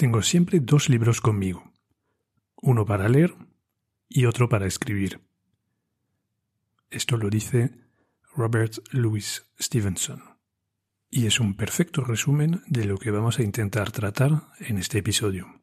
Tengo 0.00 0.22
siempre 0.22 0.60
dos 0.60 0.88
libros 0.88 1.20
conmigo, 1.20 1.74
uno 2.62 2.86
para 2.86 3.06
leer 3.06 3.34
y 4.08 4.24
otro 4.24 4.48
para 4.48 4.64
escribir. 4.66 5.20
Esto 6.88 7.18
lo 7.18 7.28
dice 7.28 7.70
Robert 8.34 8.72
Louis 8.92 9.44
Stevenson 9.60 10.22
y 11.10 11.26
es 11.26 11.38
un 11.38 11.54
perfecto 11.54 12.02
resumen 12.02 12.62
de 12.66 12.86
lo 12.86 12.96
que 12.96 13.10
vamos 13.10 13.40
a 13.40 13.42
intentar 13.42 13.92
tratar 13.92 14.44
en 14.60 14.78
este 14.78 14.96
episodio. 14.96 15.60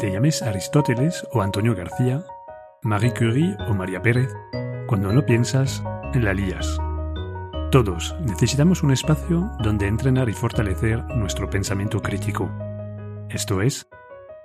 Te 0.00 0.10
llames 0.10 0.40
Aristóteles 0.40 1.26
o 1.34 1.42
Antonio 1.42 1.74
García, 1.74 2.24
Marie 2.80 3.12
Curie 3.12 3.58
o 3.68 3.74
María 3.74 4.00
Pérez, 4.00 4.32
cuando 4.86 5.12
no 5.12 5.24
piensas, 5.24 5.82
la 6.14 6.32
lías. 6.32 6.78
Todos 7.72 8.14
necesitamos 8.20 8.82
un 8.82 8.92
espacio 8.92 9.50
donde 9.62 9.88
entrenar 9.88 10.28
y 10.28 10.32
fortalecer 10.32 11.04
nuestro 11.16 11.50
pensamiento 11.50 12.00
crítico. 12.00 12.50
Esto 13.28 13.60
es, 13.60 13.88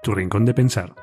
tu 0.02 0.16
rincón 0.16 0.46
de 0.46 0.54
pensar. 0.54 0.96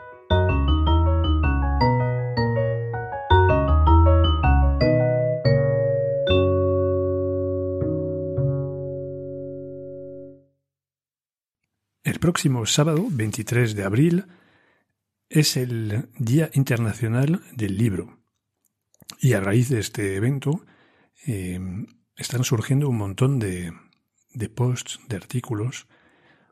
El 12.03 12.19
próximo 12.19 12.67
sábado, 12.67 13.07
23 13.11 13.77
de 13.77 13.85
abril, 13.85 14.25
es 15.29 15.57
el 15.57 16.09
Día 16.19 16.51
Internacional 16.55 17.43
del 17.53 17.79
Libro. 17.79 18.18
Y 19.21 19.33
a 19.33 19.41
raíz 19.41 19.69
de 19.69 19.81
este 19.81 20.17
evento 20.17 20.65
eh, 21.27 21.59
están 22.17 22.45
surgiendo 22.45 22.89
un 22.89 22.99
montón 22.99 23.39
de, 23.39 23.73
posts, 24.55 25.01
de 25.09 25.17
artículos 25.17 25.87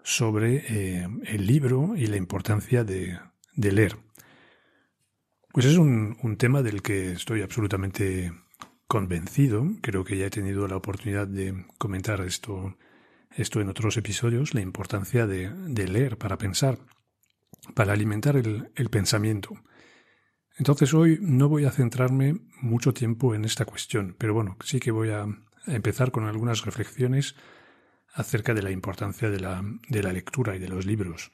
sobre 0.03 0.65
eh, 0.69 1.09
el 1.25 1.47
libro 1.47 1.95
y 1.97 2.07
la 2.07 2.17
importancia 2.17 2.85
de, 2.85 3.19
leer. 3.55 3.97
Pues 5.53 5.67
es 5.67 5.77
un, 5.77 6.37
tema 6.39 6.63
del 6.63 6.83
que 6.83 7.13
estoy 7.13 7.43
absolutamente 7.43 8.33
convencido. 8.87 9.67
Creo 9.81 10.05
que 10.05 10.17
ya 10.17 10.27
he 10.27 10.31
tenido 10.31 10.69
la 10.69 10.77
oportunidad 10.77 11.27
de 11.27 11.67
comentar 11.79 12.21
esto, 12.21 12.77
esto 13.35 13.61
en 13.61 13.69
otros 13.69 13.97
episodios, 13.97 14.55
la 14.55 14.61
importancia 14.61 15.27
de, 15.27 15.51
de 15.51 15.89
leer 15.89 16.19
para 16.19 16.39
pensar, 16.39 16.79
para 17.75 17.93
alimentar 17.93 18.37
el 18.37 18.91
pensamiento. 18.91 19.57
Entonces 20.57 20.95
hoy 20.95 21.19
no 21.21 21.49
voy 21.49 21.65
a 21.65 21.71
centrarme 21.71 22.41
mucho 22.61 22.95
tiempo 22.95 23.35
en 23.35 23.45
esta 23.45 23.65
cuestión, 23.65 24.17
pero 24.19 24.33
bueno, 24.35 24.57
sí 24.65 24.81
que 24.81 24.91
voy 24.91 25.11
a 25.11 25.27
empezar 25.67 26.11
con 26.11 26.25
algunas 26.25 26.65
reflexiones 26.65 27.35
acerca 28.15 28.55
de 28.55 28.63
la 28.63 28.71
importancia 28.71 29.29
de 29.29 29.41
la, 29.41 29.63
de 29.89 30.03
la 30.03 30.13
lectura 30.13 30.57
y 30.57 30.59
de 30.59 30.69
los 30.69 30.87
libros. 30.87 31.33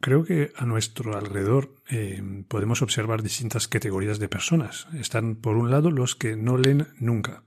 Creo 0.00 0.24
que 0.24 0.52
a 0.56 0.64
nuestro 0.64 1.16
alrededor 1.16 1.74
eh, 1.88 2.22
podemos 2.48 2.82
observar 2.82 3.22
distintas 3.22 3.66
categorías 3.66 4.18
de 4.18 4.28
personas. 4.28 4.86
Están, 4.94 5.36
por 5.36 5.56
un 5.56 5.70
lado, 5.70 5.90
los 5.90 6.14
que 6.14 6.36
no 6.36 6.56
leen 6.56 6.88
nunca, 6.98 7.44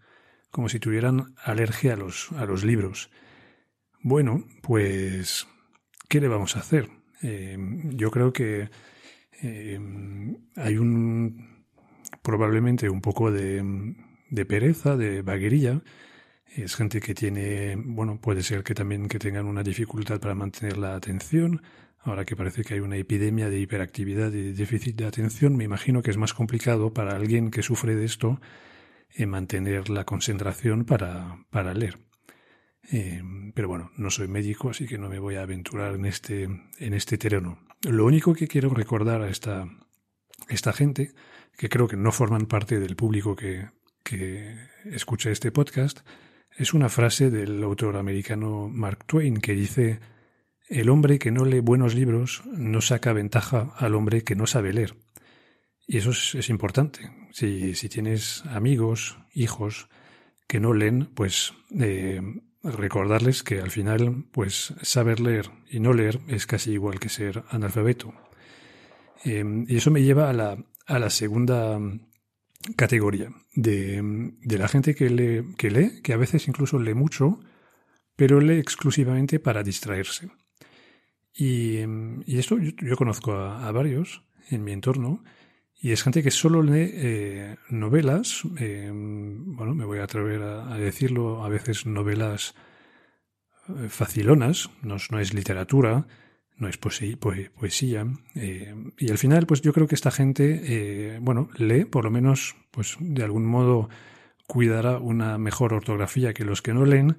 como 0.49 0.67
si 0.67 0.79
tuvieran 0.79 1.33
alergia 1.43 1.93
a 1.93 1.97
los, 1.97 2.31
a 2.33 2.45
los 2.45 2.63
libros. 2.65 3.09
Bueno, 4.01 4.45
pues, 4.61 5.47
¿qué 6.09 6.19
le 6.19 6.27
vamos 6.27 6.57
a 6.57 6.59
hacer? 6.59 6.89
Eh, 7.21 7.57
yo 7.95 8.11
creo 8.11 8.33
que 8.33 8.69
Em, 9.41 10.37
hay 10.55 10.77
un 10.77 11.65
probablemente 12.21 12.89
un 12.89 13.01
poco 13.01 13.31
de, 13.31 13.95
de, 14.29 14.45
pereza, 14.45 14.97
de 14.97 15.21
vaguería. 15.21 15.81
Es 16.55 16.75
gente 16.75 16.99
que 16.99 17.15
tiene, 17.15 17.75
bueno, 17.77 18.19
puede 18.19 18.43
ser 18.43 18.63
que 18.63 18.75
también 18.75 19.07
que 19.07 19.19
tengan 19.19 19.47
una 19.47 19.63
dificultad 19.63 20.19
para 20.19 20.35
mantener 20.35 20.77
la 20.77 20.95
atención. 20.95 21.61
Ahora 21.99 22.25
que 22.25 22.35
parece 22.35 22.63
que 22.63 22.73
hay 22.75 22.79
una 22.79 22.97
epidemia 22.97 23.49
de 23.49 23.59
hiperactividad 23.59 24.33
y 24.33 24.43
de 24.43 24.53
déficit 24.53 24.95
de 24.95 25.05
atención, 25.05 25.55
me 25.55 25.63
imagino 25.63 26.01
que 26.01 26.11
es 26.11 26.17
más 26.17 26.33
complicado 26.33 26.93
para 26.93 27.15
alguien 27.15 27.51
que 27.51 27.61
sufre 27.61 27.95
de 27.95 28.05
esto 28.05 28.41
en 29.13 29.29
mantener 29.29 29.89
la 29.89 30.05
concentración 30.05 30.85
para, 30.85 31.45
para 31.51 31.73
leer. 31.73 31.99
Eh, 32.91 33.21
pero 33.53 33.67
bueno, 33.67 33.91
no 33.97 34.09
soy 34.09 34.27
médico, 34.27 34.71
así 34.71 34.87
que 34.87 34.97
no 34.97 35.09
me 35.09 35.19
voy 35.19 35.35
a 35.35 35.43
aventurar 35.43 35.95
en 35.95 36.05
este, 36.05 36.43
en 36.43 36.93
este 36.93 37.17
terreno. 37.17 37.59
Lo 37.83 38.05
único 38.05 38.33
que 38.33 38.47
quiero 38.47 38.69
recordar 38.69 39.21
a 39.21 39.29
esta, 39.29 39.67
esta 40.49 40.71
gente, 40.71 41.13
que 41.57 41.69
creo 41.69 41.87
que 41.87 41.97
no 41.97 42.11
forman 42.11 42.45
parte 42.45 42.79
del 42.79 42.95
público 42.95 43.35
que, 43.35 43.69
que 44.03 44.55
escucha 44.85 45.31
este 45.31 45.51
podcast, 45.51 46.01
es 46.57 46.73
una 46.73 46.89
frase 46.89 47.29
del 47.29 47.63
autor 47.63 47.97
americano 47.97 48.69
Mark 48.69 49.05
Twain 49.05 49.37
que 49.37 49.53
dice 49.53 49.99
el 50.67 50.89
hombre 50.89 51.19
que 51.19 51.31
no 51.31 51.43
lee 51.43 51.59
buenos 51.59 51.95
libros 51.95 52.43
no 52.45 52.81
saca 52.81 53.13
ventaja 53.13 53.73
al 53.77 53.95
hombre 53.95 54.23
que 54.23 54.35
no 54.35 54.45
sabe 54.45 54.73
leer. 54.73 54.95
Y 55.87 55.97
eso 55.97 56.11
es, 56.11 56.49
importante. 56.49 57.11
Si, 57.33 57.75
si, 57.75 57.89
tienes 57.89 58.45
amigos, 58.45 59.17
hijos 59.33 59.89
que 60.47 60.59
no 60.59 60.73
leen, 60.73 61.09
pues 61.13 61.53
eh, 61.77 62.21
recordarles 62.63 63.43
que 63.43 63.59
al 63.59 63.71
final, 63.71 64.25
pues 64.31 64.73
saber 64.81 65.19
leer 65.19 65.49
y 65.69 65.79
no 65.79 65.93
leer 65.93 66.19
es 66.27 66.45
casi 66.45 66.71
igual 66.71 66.99
que 66.99 67.09
ser 67.09 67.43
analfabeto. 67.49 68.13
Em, 69.23 69.65
y 69.67 69.77
eso 69.77 69.91
me 69.91 70.03
lleva 70.03 70.29
a 70.29 70.33
la, 70.33 70.57
a 70.87 70.99
la 70.99 71.09
segunda 71.09 71.79
categoría 72.75 73.29
de, 73.55 74.01
de, 74.41 74.57
la 74.57 74.67
gente 74.67 74.95
que 74.95 75.09
lee, 75.09 75.55
que 75.57 75.71
lee, 75.71 76.01
que 76.01 76.13
a 76.13 76.17
veces 76.17 76.47
incluso 76.47 76.79
lee 76.79 76.93
mucho, 76.93 77.39
pero 78.15 78.39
lee 78.39 78.59
exclusivamente 78.59 79.39
para 79.39 79.63
distraerse. 79.63 80.29
Y, 81.33 81.77
em, 81.77 82.21
y 82.25 82.39
esto 82.39 82.57
yo, 82.59 82.95
conozco 82.95 83.33
a, 83.33 83.71
varios 83.71 84.23
en 84.49 84.63
mi 84.63 84.73
entorno, 84.73 85.23
y 85.81 85.91
es 85.91 86.03
gente 86.03 86.21
que 86.21 86.29
solo 86.29 86.61
lee 86.61 86.91
eh, 86.93 87.55
novelas, 87.69 88.43
eh, 88.59 88.91
bueno, 88.93 89.73
me 89.73 89.83
voy 89.83 89.97
a 89.97 90.03
atrever 90.03 90.43
a, 90.43 90.77
decirlo, 90.77 91.43
a 91.43 91.49
veces 91.49 91.87
novelas 91.87 92.53
eh, 93.67 93.89
facilonas, 93.89 94.69
no, 94.83 94.97
no 95.09 95.19
es 95.19 95.33
literatura, 95.33 96.05
no 96.57 96.67
es 96.67 96.77
poesía. 96.77 98.05
y 98.35 99.09
al 99.09 99.17
final, 99.17 99.47
pues 99.47 99.61
yo 99.61 99.73
creo 99.73 99.87
que 99.87 99.95
esta 99.95 100.11
gente, 100.11 101.17
bueno, 101.19 101.49
lee, 101.57 101.85
por 101.85 102.03
lo 102.03 102.11
menos, 102.11 102.55
pues 102.69 102.97
de 102.99 103.23
algún 103.23 103.47
modo 103.47 103.89
cuidará 104.45 104.99
una 104.99 105.39
mejor 105.39 105.73
ortografía 105.73 106.35
que 106.35 106.45
los 106.45 106.61
que 106.61 106.75
no 106.75 106.85
leen, 106.85 107.17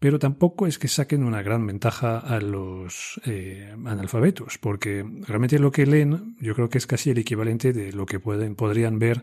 pero 0.00 0.18
tampoco 0.18 0.66
es 0.66 0.78
que 0.78 0.88
saquen 0.88 1.22
una 1.22 1.42
gran 1.42 1.66
ventaja 1.66 2.18
a 2.18 2.40
los 2.40 3.20
eh, 3.26 3.76
analfabetos, 3.84 4.56
porque 4.56 5.04
realmente 5.28 5.58
lo 5.58 5.70
que 5.70 5.84
leen 5.84 6.36
yo 6.40 6.54
creo 6.54 6.70
que 6.70 6.78
es 6.78 6.86
casi 6.86 7.10
el 7.10 7.18
equivalente 7.18 7.74
de 7.74 7.92
lo 7.92 8.06
que 8.06 8.18
pueden, 8.18 8.56
podrían 8.56 8.98
ver 8.98 9.22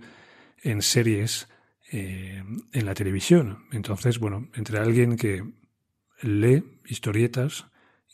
en 0.62 0.84
series 0.84 1.50
eh, 1.92 2.44
en 2.72 2.86
la 2.86 2.94
televisión. 2.94 3.66
Entonces, 3.72 4.20
bueno, 4.20 4.50
entre 4.54 4.78
alguien 4.78 5.18
que 5.18 5.44
lee 6.22 6.64
historietas 6.86 7.66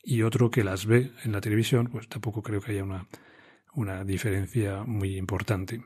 y 0.01 0.21
otro 0.21 0.49
que 0.49 0.63
las 0.63 0.85
ve 0.85 1.11
en 1.25 1.33
la 1.33 1.41
televisión, 1.41 1.89
pues 1.91 2.07
tampoco 2.07 2.41
creo 2.43 2.61
que 2.61 2.71
haya 2.71 2.83
una, 2.85 3.07
una 3.73 4.05
diferencia 4.05 4.83
muy 4.83 5.17
importante. 5.17 5.83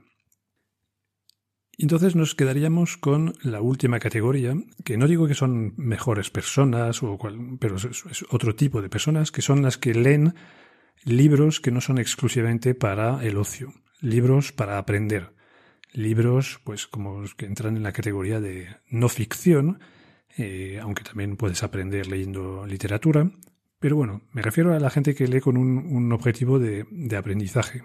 Entonces 1.80 2.16
nos 2.16 2.34
quedaríamos 2.34 2.98
con 2.98 3.36
la 3.44 3.62
última 3.62 4.00
categoría, 4.00 4.56
que 4.84 4.98
no 4.98 5.08
digo 5.08 5.28
que 5.28 5.36
son 5.36 5.74
mejores 5.78 6.32
personas, 6.32 7.04
o 7.04 7.20
pero 7.60 7.76
es, 7.76 8.04
otro 8.32 8.56
tipo 8.56 8.82
de 8.82 8.90
personas, 8.90 9.32
que 9.32 9.44
son 9.44 9.62
las 9.62 9.78
que 9.78 9.94
leen 9.94 10.34
libros 11.04 11.60
que 11.60 11.72
no 11.72 11.80
son 11.80 12.00
exclusivamente 12.00 12.74
para 12.74 13.24
el 13.24 13.38
ocio, 13.38 13.74
libros 14.02 14.52
para 14.52 14.80
aprender, 14.80 15.34
libros 15.94 16.60
pues 16.64 16.88
como 16.88 17.22
los 17.22 17.36
que 17.36 17.46
entran 17.46 17.78
en 17.78 17.84
la 17.84 17.94
categoría 17.94 18.40
de 18.40 18.76
no 18.90 19.08
ficción, 19.08 19.80
eh, 20.36 20.80
aunque 20.82 21.04
también 21.04 21.38
puedes 21.38 21.62
aprender 21.62 22.08
leyendo 22.08 22.66
literatura, 22.66 23.30
pero 23.80 23.96
bueno, 23.96 24.24
me 24.32 24.42
refiero 24.42 24.74
a 24.74 24.80
la 24.80 24.90
gente 24.90 25.14
que 25.14 25.28
lee 25.28 25.42
con 25.42 25.58
un, 25.58 26.12
objetivo 26.12 26.58
de 26.58 27.16
aprendizaje. 27.16 27.84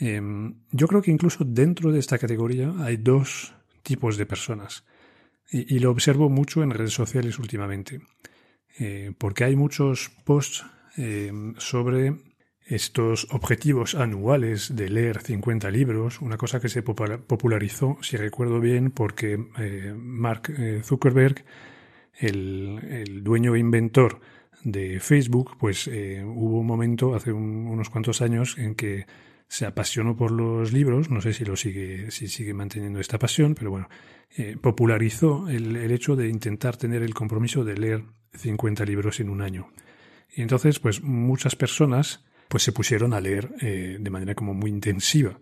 Em, 0.00 0.54
yo 0.70 0.86
creo 0.86 1.02
que 1.02 1.10
incluso 1.10 1.44
dentro 1.44 1.90
de 1.92 1.98
esta 1.98 2.18
categoría 2.18 2.72
hay 2.78 2.96
dos 2.96 3.54
tipos 3.82 4.16
de 4.16 4.26
personas. 4.26 4.84
Y, 5.50 5.78
lo 5.78 5.90
observo 5.90 6.28
mucho 6.28 6.62
en 6.62 6.70
redes 6.70 6.92
sociales 6.92 7.38
últimamente. 7.38 8.02
Eh, 8.78 9.12
porque 9.16 9.44
hay 9.44 9.56
muchos 9.56 10.10
posts 10.24 10.64
em, 10.96 11.54
sobre 11.56 12.16
estos 12.66 13.26
objetivos 13.30 13.94
anuales 13.94 14.76
de 14.76 14.90
leer 14.90 15.22
50 15.22 15.70
libros, 15.70 16.20
una 16.20 16.36
cosa 16.36 16.60
que 16.60 16.68
se 16.68 16.82
popularizó, 16.82 17.96
si 18.02 18.18
recuerdo 18.18 18.60
bien, 18.60 18.90
porque 18.90 19.42
eh, 19.58 19.94
Mark 19.96 20.52
eh, 20.56 20.82
Zuckerberg, 20.84 21.44
el, 22.18 23.22
dueño 23.24 23.54
e 23.54 23.58
inventor 23.58 24.20
de 24.64 25.00
Facebook, 25.00 25.56
pues 25.58 25.86
hubo 25.86 26.58
un 26.58 26.66
momento 26.66 27.14
hace 27.14 27.32
unos 27.32 27.88
cuantos 27.90 28.20
años 28.20 28.58
en 28.58 28.74
que 28.74 29.06
se 29.48 29.64
apasionó 29.64 30.14
por 30.16 30.30
los 30.30 30.72
libros, 30.72 31.10
no 31.10 31.20
sé 31.22 31.32
si 31.32 31.44
lo 31.44 31.56
sigue, 31.56 32.10
si 32.10 32.28
sigue 32.28 32.52
manteniendo 32.52 33.00
esta 33.00 33.18
pasión, 33.18 33.54
pero 33.54 33.70
bueno, 33.70 33.88
eh, 34.36 34.56
popularizó 34.60 35.48
el, 35.48 35.76
hecho 35.90 36.16
de 36.16 36.28
intentar 36.28 36.76
tener 36.76 37.02
el 37.02 37.14
compromiso 37.14 37.64
de 37.64 37.76
leer 37.76 38.04
50 38.34 38.84
libros 38.84 39.20
en 39.20 39.30
un 39.30 39.40
año. 39.40 39.72
Y 40.34 40.42
entonces, 40.42 40.78
pues 40.78 41.02
muchas 41.02 41.56
personas 41.56 42.24
pues 42.48 42.62
se 42.62 42.72
pusieron 42.72 43.14
a 43.14 43.20
leer 43.20 43.50
eh, 43.60 43.96
de 43.98 44.10
manera 44.10 44.34
como 44.34 44.52
muy 44.52 44.70
intensiva. 44.70 45.40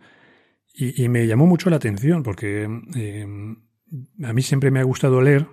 Y, 0.79 1.09
me 1.09 1.27
llamó 1.27 1.47
mucho 1.47 1.71
la 1.71 1.77
atención 1.77 2.23
porque 2.23 2.69
eh, 2.95 3.27
a 4.23 4.33
mí 4.35 4.43
siempre 4.43 4.71
me 4.71 4.81
ha 4.81 4.83
gustado 4.83 5.23
leer 5.23 5.47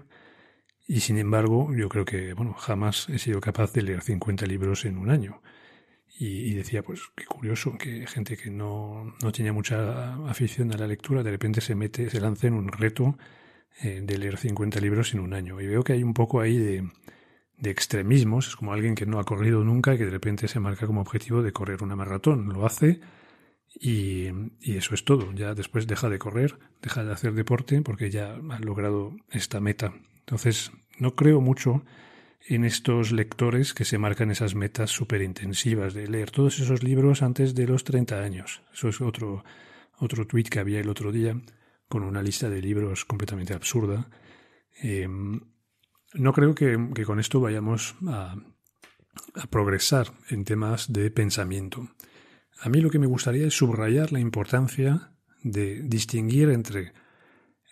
y 0.85 0.99
sin 0.99 1.17
embargo 1.17 1.73
yo 1.73 1.87
creo 1.87 2.03
que 2.03 2.33
bueno 2.33 2.53
jamás 2.55 3.07
he 3.07 3.17
sido 3.19 3.39
capaz 3.39 3.71
de 3.71 3.83
leer 3.83 4.01
50 4.01 4.45
libros 4.47 4.83
en 4.83 4.97
un 4.97 5.09
año. 5.09 5.41
Y, 6.15 6.53
decía, 6.53 6.83
pues 6.83 7.01
qué 7.15 7.25
curioso 7.25 7.75
que 7.77 8.05
gente 8.05 8.37
que 8.37 8.51
no, 8.51 9.15
no, 9.21 9.31
tenía 9.31 9.51
mucha 9.51 10.13
afición 10.29 10.71
a 10.71 10.77
la 10.77 10.85
lectura 10.85 11.23
de 11.23 11.31
repente 11.31 11.59
se 11.59 11.73
mete, 11.73 12.09
se 12.09 12.21
lanza 12.21 12.45
en 12.47 12.53
un 12.53 12.67
reto 12.67 13.17
eh, 13.81 14.01
de 14.03 14.17
leer 14.19 14.37
50 14.37 14.79
libros 14.79 15.13
en 15.15 15.21
un 15.21 15.33
año. 15.33 15.59
Y 15.59 15.65
veo 15.65 15.83
que 15.83 15.93
hay 15.93 16.03
un 16.03 16.13
poco 16.13 16.39
ahí 16.39 16.55
de, 16.55 16.87
de 17.57 17.71
extremismos, 17.71 18.47
es 18.47 18.55
como 18.55 18.73
alguien 18.73 18.93
que 18.93 19.07
no 19.07 19.19
ha 19.19 19.23
corrido 19.23 19.63
nunca 19.63 19.95
y 19.95 19.97
que 19.97 20.05
de 20.05 20.11
repente 20.11 20.47
se 20.47 20.59
marca 20.59 20.85
como 20.85 21.01
objetivo 21.01 21.41
de 21.41 21.51
correr 21.51 21.81
una 21.81 21.95
maratón. 21.95 22.47
Lo 22.49 22.65
hace 22.65 22.99
y, 23.73 24.27
y, 24.61 24.77
eso 24.77 24.93
es 24.93 25.05
todo. 25.05 25.33
Ya 25.33 25.55
después 25.55 25.87
deja 25.87 26.09
de 26.09 26.19
correr, 26.19 26.59
deja 26.81 27.03
de 27.03 27.11
hacer 27.11 27.33
deporte 27.33 27.81
porque 27.81 28.11
ya 28.11 28.35
ha 28.35 28.59
logrado 28.59 29.15
esta 29.31 29.59
meta. 29.59 29.95
Entonces, 30.19 30.71
no 30.99 31.15
creo 31.15 31.41
mucho 31.41 31.83
en 32.45 32.65
estos 32.65 33.11
lectores 33.11 33.73
que 33.73 33.85
se 33.85 33.97
marcan 33.97 34.31
esas 34.31 34.55
metas 34.55 34.91
súper 34.91 35.21
intensivas 35.21 35.93
de 35.93 36.07
leer 36.07 36.31
todos 36.31 36.59
esos 36.59 36.83
libros 36.83 37.21
antes 37.21 37.55
de 37.55 37.67
los 37.67 37.83
30 37.83 38.21
años. 38.21 38.61
Eso 38.73 38.89
es 38.89 39.01
otro, 39.01 39.43
otro 39.97 40.27
tuit 40.27 40.49
que 40.49 40.59
había 40.59 40.79
el 40.79 40.89
otro 40.89 41.11
día 41.11 41.39
con 41.87 42.03
una 42.03 42.21
lista 42.21 42.49
de 42.49 42.61
libros 42.61 43.05
completamente 43.05 43.53
absurda. 43.53 44.09
Em, 44.81 45.39
no 46.13 46.33
creo 46.33 46.53
que, 46.53 46.77
con 47.05 47.19
esto 47.19 47.39
vayamos 47.39 47.95
a, 48.07 48.35
a 49.35 49.47
progresar 49.47 50.11
en 50.29 50.43
temas 50.43 50.91
de 50.91 51.11
pensamiento. 51.11 51.89
A 52.59 52.69
mí 52.69 52.81
lo 52.81 52.89
que 52.89 52.99
me 52.99 53.07
gustaría 53.07 53.47
es 53.47 53.55
subrayar 53.55 54.11
la 54.11 54.19
importancia 54.19 55.13
de 55.41 55.81
distinguir 55.83 56.49
entre 56.49 56.93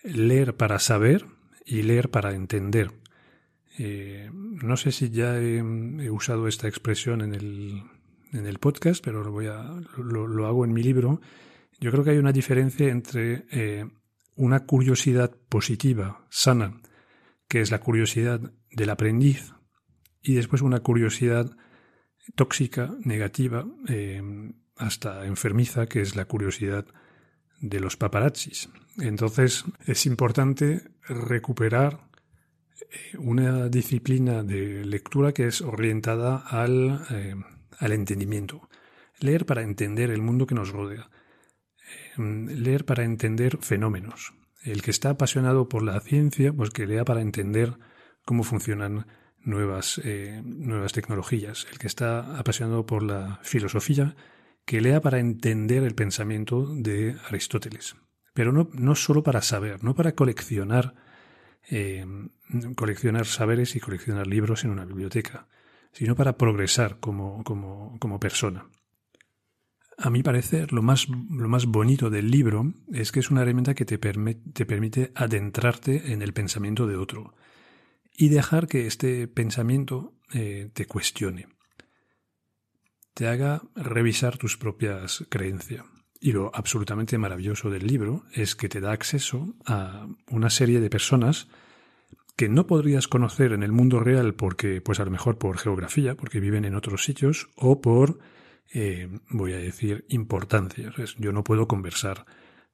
leer 0.02 0.56
para 0.56 0.78
saber 0.78 1.26
y 1.64 1.82
leer 1.82 2.10
para 2.10 2.34
entender. 2.34 3.01
Eh, 3.78 4.30
no 4.32 4.76
sé 4.76 4.92
si 4.92 5.10
ya 5.10 5.38
he, 5.38 5.62
usado 6.10 6.46
esta 6.46 6.68
expresión 6.68 7.22
en 7.22 7.34
el, 7.34 7.82
en 8.32 8.46
el 8.46 8.58
podcast, 8.58 9.02
pero 9.04 9.22
lo, 9.22 9.32
voy 9.32 9.46
a, 9.46 9.62
lo, 9.96 10.46
hago 10.46 10.64
en 10.64 10.72
mi 10.72 10.82
libro. 10.82 11.20
Yo 11.80 11.90
creo 11.90 12.04
que 12.04 12.10
hay 12.10 12.18
una 12.18 12.32
diferencia 12.32 12.88
entre 12.88 13.46
eh, 13.50 13.88
una 14.36 14.66
curiosidad 14.66 15.34
positiva, 15.48 16.26
sana, 16.30 16.80
que 17.48 17.60
es 17.60 17.70
la 17.70 17.80
curiosidad 17.80 18.40
del 18.70 18.90
aprendiz, 18.90 19.52
y 20.22 20.34
después 20.34 20.62
una 20.62 20.80
curiosidad 20.80 21.56
tóxica, 22.36 22.94
negativa, 23.04 23.66
eh, 23.88 24.22
hasta 24.76 25.26
enfermiza, 25.26 25.86
que 25.86 26.00
es 26.00 26.14
la 26.14 26.26
curiosidad 26.26 26.86
de 27.60 27.80
los 27.80 27.96
paparazzis. 27.96 28.68
Entonces 28.98 29.64
es 29.86 30.06
importante 30.06 30.82
recuperar 31.08 32.11
una 33.18 33.68
disciplina 33.68 34.42
de 34.42 34.84
lectura 34.84 35.32
que 35.32 35.46
es 35.46 35.60
orientada 35.60 36.36
al, 36.36 37.04
eh, 37.10 37.34
al 37.78 37.92
entendimiento. 37.92 38.68
Leer 39.20 39.46
para 39.46 39.62
entender 39.62 40.10
el 40.10 40.22
mundo 40.22 40.46
que 40.46 40.54
nos 40.54 40.70
rodea. 40.70 41.10
Eh, 42.16 42.20
leer 42.20 42.84
para 42.84 43.04
entender 43.04 43.58
fenómenos. 43.60 44.34
El 44.64 44.82
que 44.82 44.90
está 44.90 45.10
apasionado 45.10 45.68
por 45.68 45.82
la 45.82 46.00
ciencia, 46.00 46.52
pues 46.52 46.70
que 46.70 46.86
lea 46.86 47.04
para 47.04 47.20
entender 47.20 47.74
cómo 48.24 48.44
funcionan 48.44 49.06
nuevas, 49.40 50.00
nuevas 50.44 50.92
tecnologías. 50.92 51.66
El 51.72 51.78
que 51.78 51.88
está 51.88 52.38
apasionado 52.38 52.86
por 52.86 53.02
la 53.02 53.40
filosofía, 53.42 54.14
que 54.64 54.80
lea 54.80 55.00
para 55.00 55.18
entender 55.18 55.82
el 55.82 55.94
pensamiento 55.94 56.66
de 56.74 57.16
Aristóteles. 57.28 57.96
Pero 58.34 58.52
no, 58.52 58.70
no 58.72 58.94
solo 58.94 59.22
para 59.22 59.42
saber, 59.42 59.82
no 59.82 59.94
para 59.94 60.12
coleccionar 60.12 60.94
eh, 61.68 62.04
coleccionar 62.76 63.26
saberes 63.26 63.76
y 63.76 63.80
coleccionar 63.80 64.26
libros 64.26 64.64
en 64.64 64.70
una 64.70 64.84
biblioteca, 64.84 65.46
sino 65.92 66.14
para 66.16 66.36
progresar 66.36 66.98
como, 67.00 67.42
como, 67.44 68.20
persona. 68.20 68.68
A 69.98 70.10
mi 70.10 70.22
parecer, 70.22 70.72
lo 70.72 70.82
más, 70.82 71.08
lo 71.08 71.48
más 71.48 71.66
bonito 71.66 72.10
del 72.10 72.30
libro 72.30 72.72
es 72.92 73.12
que 73.12 73.20
es 73.20 73.30
una 73.30 73.42
herramienta 73.42 73.74
que 73.74 73.84
te, 73.84 73.98
te 73.98 74.66
permite 74.66 75.12
adentrarte 75.14 76.12
en 76.12 76.22
el 76.22 76.32
pensamiento 76.32 76.86
de 76.86 76.96
otro 76.96 77.34
y 78.16 78.28
dejar 78.28 78.66
que 78.66 78.86
este 78.86 79.28
pensamiento 79.28 80.14
eh, 80.32 80.70
te 80.72 80.86
cuestione, 80.86 81.48
te 83.14 83.28
haga 83.28 83.62
revisar 83.74 84.38
tus 84.38 84.56
propias 84.56 85.24
creencias. 85.28 85.84
Y 86.24 86.30
lo 86.30 86.52
absolutamente 86.54 87.18
maravilloso 87.18 87.68
del 87.68 87.84
libro 87.84 88.22
es 88.32 88.54
que 88.54 88.68
te 88.68 88.78
da 88.78 88.92
acceso 88.92 89.56
a 89.66 90.06
una 90.30 90.50
serie 90.50 90.78
de 90.78 90.88
personas 90.88 91.48
que 92.36 92.48
no 92.48 92.68
podrías 92.68 93.08
conocer 93.08 93.52
en 93.52 93.64
el 93.64 93.72
mundo 93.72 93.98
real 93.98 94.34
porque, 94.34 94.80
pues 94.80 95.00
a 95.00 95.04
lo 95.04 95.10
mejor 95.10 95.36
por 95.36 95.58
geografía, 95.58 96.14
porque 96.14 96.38
viven 96.38 96.64
en 96.64 96.76
otros 96.76 97.02
sitios, 97.02 97.50
o 97.56 97.80
por, 97.80 98.20
eh, 98.72 99.08
voy 99.30 99.54
a 99.54 99.56
decir, 99.56 100.04
importancia. 100.10 100.94
Yo 101.18 101.32
no 101.32 101.42
puedo 101.42 101.66
conversar 101.66 102.24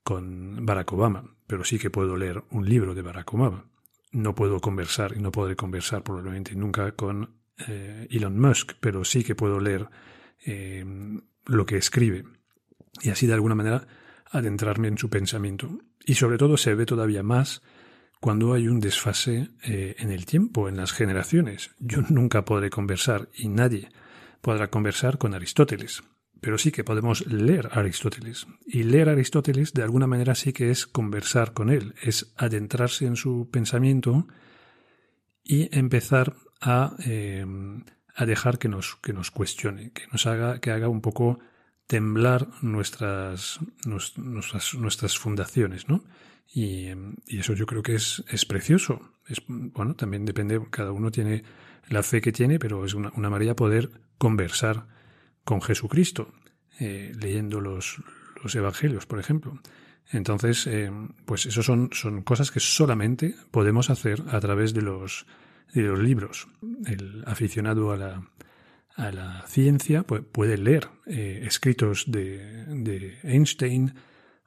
con 0.02 0.66
Barack 0.66 0.92
Obama, 0.92 1.34
pero 1.46 1.64
sí 1.64 1.78
que 1.78 1.88
puedo 1.88 2.18
leer 2.18 2.44
un 2.50 2.68
libro 2.68 2.94
de 2.94 3.00
Barack 3.00 3.32
Obama. 3.32 3.64
No 4.12 4.34
puedo 4.34 4.60
conversar 4.60 5.14
y 5.16 5.20
no 5.20 5.32
podré 5.32 5.56
conversar 5.56 6.02
probablemente 6.02 6.54
nunca 6.54 6.92
con 6.92 7.38
eh, 7.66 8.08
Elon 8.10 8.38
Musk, 8.38 8.72
pero 8.78 9.06
sí 9.06 9.24
que 9.24 9.34
puedo 9.34 9.58
leer 9.58 9.88
eh, 10.44 10.84
lo 11.46 11.64
que 11.64 11.78
escribe 11.78 12.26
y 13.02 13.10
así 13.10 13.26
de 13.26 13.34
alguna 13.34 13.54
manera 13.54 13.86
adentrarme 14.30 14.88
en 14.88 14.98
su 14.98 15.08
pensamiento. 15.08 15.78
Y 16.04 16.14
sobre 16.14 16.38
todo 16.38 16.56
se 16.56 16.74
ve 16.74 16.86
todavía 16.86 17.22
más 17.22 17.62
cuando 18.20 18.52
hay 18.52 18.68
un 18.68 18.80
desfase 18.80 19.50
eh, 19.62 19.94
en 19.98 20.10
el 20.10 20.26
tiempo, 20.26 20.68
en 20.68 20.76
las 20.76 20.92
generaciones. 20.92 21.70
Yo 21.78 22.02
nunca 22.08 22.44
podré 22.44 22.70
conversar 22.70 23.28
y 23.36 23.48
nadie 23.48 23.88
podrá 24.40 24.68
conversar 24.70 25.18
con 25.18 25.34
Aristóteles, 25.34 26.02
pero 26.40 26.58
sí 26.58 26.70
que 26.70 26.84
podemos 26.84 27.26
leer 27.26 27.68
a 27.72 27.80
Aristóteles. 27.80 28.46
Y 28.66 28.84
leer 28.84 29.08
a 29.08 29.12
Aristóteles 29.12 29.72
de 29.72 29.82
alguna 29.82 30.06
manera 30.06 30.34
sí 30.34 30.52
que 30.52 30.70
es 30.70 30.86
conversar 30.86 31.52
con 31.52 31.70
él, 31.70 31.94
es 32.02 32.32
adentrarse 32.36 33.06
en 33.06 33.16
su 33.16 33.48
pensamiento 33.50 34.26
y 35.42 35.76
empezar 35.76 36.36
a, 36.60 36.94
eh, 37.04 37.44
a 38.14 38.26
dejar 38.26 38.58
que 38.58 38.68
nos, 38.68 38.96
que 38.96 39.12
nos 39.12 39.30
cuestione, 39.30 39.92
que 39.92 40.02
nos 40.12 40.26
haga, 40.26 40.60
que 40.60 40.70
haga 40.70 40.88
un 40.88 41.00
poco 41.00 41.38
temblar 41.88 42.46
nuestras, 42.60 43.58
nuestras, 43.84 44.74
nuestras 44.74 45.18
fundaciones, 45.18 45.88
¿no? 45.88 46.04
Y, 46.54 46.88
eso 47.26 47.54
yo 47.54 47.66
creo 47.66 47.82
que 47.82 47.94
es, 47.94 48.22
es 48.28 48.44
precioso. 48.44 49.00
Es, 49.26 49.42
bueno, 49.48 49.96
también 49.96 50.24
depende, 50.24 50.60
cada 50.70 50.92
uno 50.92 51.10
tiene 51.10 51.42
la 51.88 52.02
fe 52.02 52.20
que 52.20 52.30
tiene, 52.30 52.58
pero 52.58 52.84
es 52.84 52.94
una, 52.94 53.10
una 53.16 53.30
maravilla 53.30 53.56
poder 53.56 53.90
conversar 54.18 54.86
con 55.44 55.62
Jesucristo, 55.62 56.34
eh, 56.78 57.12
leyendo 57.18 57.60
los, 57.60 57.96
los 58.42 58.54
evangelios, 58.54 59.06
por 59.06 59.18
ejemplo. 59.18 59.58
Entonces, 60.12 60.66
eh, 60.66 60.92
pues 61.24 61.46
eso 61.46 61.62
son, 61.62 61.88
son 61.92 62.22
cosas 62.22 62.50
que 62.50 62.60
solamente 62.60 63.34
podemos 63.50 63.88
hacer 63.88 64.22
a 64.28 64.40
través 64.40 64.74
de 64.74 64.82
los, 64.82 65.26
de 65.72 65.82
los 65.82 65.98
libros. 65.98 66.48
El 66.84 67.24
aficionado 67.26 67.92
a 67.92 67.96
la, 67.96 68.22
a 68.98 69.12
la 69.12 69.44
ciencia, 69.46 70.02
puede 70.02 70.58
leer 70.58 70.88
eh, 71.06 71.44
escritos 71.46 72.04
de, 72.08 73.16
Einstein 73.22 73.94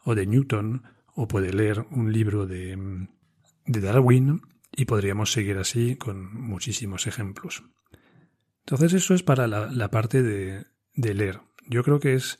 o 0.03 0.13
de 0.13 0.27
Newton, 0.27 0.83
o 1.15 1.27
puede 1.27 1.53
leer 1.53 1.85
un 1.89 2.11
libro 2.11 2.45
de, 2.45 3.07
Darwin, 3.65 4.41
y 4.75 4.85
podríamos 4.85 5.31
seguir 5.31 5.57
así 5.57 5.95
con 5.95 6.33
muchísimos 6.33 7.07
ejemplos. 7.07 7.63
Entonces 8.65 8.93
eso 8.93 9.13
es 9.13 9.23
para 9.23 9.47
la, 9.47 9.89
parte 9.89 10.21
de, 10.21 10.65
leer. 10.95 11.39
Yo 11.67 11.83
creo 11.83 12.01
que 12.01 12.15
es, 12.15 12.37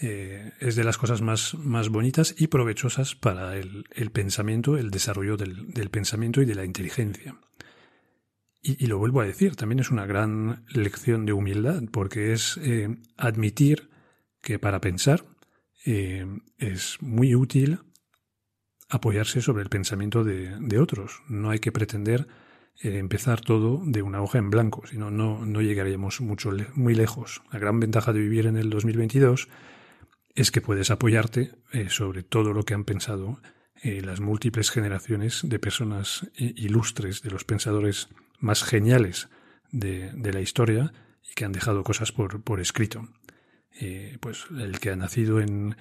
eh, 0.00 0.52
es 0.58 0.74
de 0.74 0.82
las 0.82 0.98
cosas 0.98 1.22
más, 1.22 1.54
más, 1.54 1.90
bonitas 1.90 2.34
y 2.36 2.48
provechosas 2.48 3.14
para 3.14 3.56
el, 3.56 3.84
pensamiento, 4.12 4.76
el 4.76 4.90
desarrollo 4.90 5.36
del 5.36 5.90
pensamiento 5.90 6.42
y 6.42 6.44
de 6.44 6.56
la 6.56 6.64
inteligencia. 6.64 7.36
Y, 8.64 8.86
lo 8.86 8.96
vuelvo 8.96 9.20
a 9.20 9.26
decir, 9.26 9.56
también 9.56 9.80
es 9.80 9.90
una 9.90 10.06
gran 10.06 10.64
lección 10.68 11.26
de 11.26 11.32
humildad, 11.32 11.82
porque 11.90 12.32
es 12.32 12.60
eh, 12.62 12.96
admitir 13.16 13.90
que 14.40 14.60
para 14.60 14.80
pensar 14.80 15.24
eh, 15.84 16.24
es 16.58 16.98
muy 17.00 17.34
útil 17.34 17.80
apoyarse 18.88 19.40
sobre 19.40 19.64
el 19.64 19.68
pensamiento 19.68 20.22
de, 20.22 20.78
otros. 20.78 21.22
No 21.26 21.50
hay 21.50 21.58
que 21.58 21.72
pretender 21.72 22.28
eh, 22.80 22.98
empezar 22.98 23.40
todo 23.40 23.82
de 23.84 24.02
una 24.02 24.22
hoja 24.22 24.38
en 24.38 24.50
blanco, 24.50 24.86
sino 24.86 25.10
no, 25.10 25.44
no 25.44 25.60
llegaríamos 25.60 26.20
mucho, 26.20 26.52
muy 26.74 26.94
lejos. 26.94 27.42
La 27.50 27.58
gran 27.58 27.80
ventaja 27.80 28.12
de 28.12 28.20
vivir 28.20 28.46
en 28.46 28.56
el 28.56 28.70
2022 28.70 29.48
es 30.36 30.52
que 30.52 30.60
puedes 30.60 30.92
apoyarte 30.92 31.50
sobre 31.88 32.22
todo 32.22 32.52
lo 32.52 32.62
que 32.62 32.74
han 32.74 32.84
pensado 32.84 33.40
las 33.82 34.20
múltiples 34.20 34.70
generaciones 34.70 35.40
de 35.44 35.58
personas 35.58 36.30
ilustres, 36.36 37.20
de 37.20 37.30
los 37.30 37.44
pensadores 37.44 38.08
más 38.42 38.62
geniales 38.62 39.28
de, 39.70 40.12
la 40.32 40.40
historia 40.40 40.92
y 41.30 41.34
que 41.34 41.44
han 41.44 41.52
dejado 41.52 41.82
cosas 41.84 42.12
por, 42.12 42.42
por 42.42 42.60
escrito. 42.60 43.08
pues 44.20 44.44
el 44.50 44.78
que 44.78 44.90
ha 44.90 44.96
nacido 44.96 45.40
en, 45.40 45.76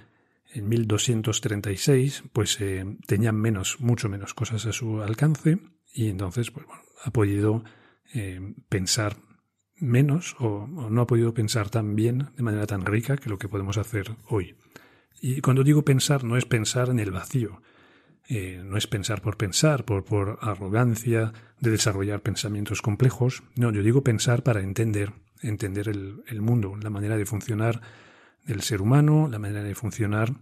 en 0.53 0.69
1236, 0.69 2.23
pues 2.31 2.57
tenía 3.05 3.33
menos, 3.33 3.81
mucho 3.81 4.07
menos 4.07 4.33
cosas 4.33 4.65
a 4.65 4.71
su 4.71 5.01
alcance 5.01 5.59
y 5.93 6.07
entonces 6.07 6.51
pues, 6.51 6.65
ha 7.03 7.11
podido 7.11 7.63
pensar 8.69 9.17
menos 9.81 10.35
o, 10.39 10.67
no 10.67 11.01
ha 11.01 11.07
podido 11.07 11.33
pensar 11.33 11.69
tan 11.69 11.95
bien, 11.95 12.29
de 12.37 12.43
manera 12.43 12.67
tan 12.67 12.85
rica, 12.85 13.17
que 13.17 13.29
lo 13.29 13.37
que 13.37 13.49
podemos 13.49 13.77
hacer 13.77 14.11
hoy. 14.27 14.55
Y 15.19 15.41
cuando 15.41 15.63
digo 15.63 15.83
pensar, 15.83 16.23
no 16.23 16.37
es 16.37 16.45
pensar 16.45 16.89
en 16.89 16.99
el 16.99 17.11
vacío, 17.11 17.61
eh, 18.27 18.61
no 18.63 18.77
es 18.77 18.87
pensar 18.87 19.21
por 19.21 19.37
pensar, 19.37 19.85
por, 19.85 20.03
por 20.03 20.39
arrogancia, 20.41 21.33
de 21.59 21.71
desarrollar 21.71 22.21
pensamientos 22.21 22.81
complejos. 22.81 23.43
No, 23.55 23.71
yo 23.71 23.83
digo 23.83 24.03
pensar 24.03 24.43
para 24.43 24.61
entender, 24.61 25.13
entender 25.41 25.89
el, 25.89 26.23
el 26.27 26.41
mundo, 26.41 26.75
la 26.81 26.89
manera 26.89 27.17
de 27.17 27.25
funcionar 27.25 27.81
del 28.45 28.61
ser 28.61 28.81
humano, 28.81 29.27
la 29.29 29.39
manera 29.39 29.63
de 29.63 29.75
funcionar 29.75 30.33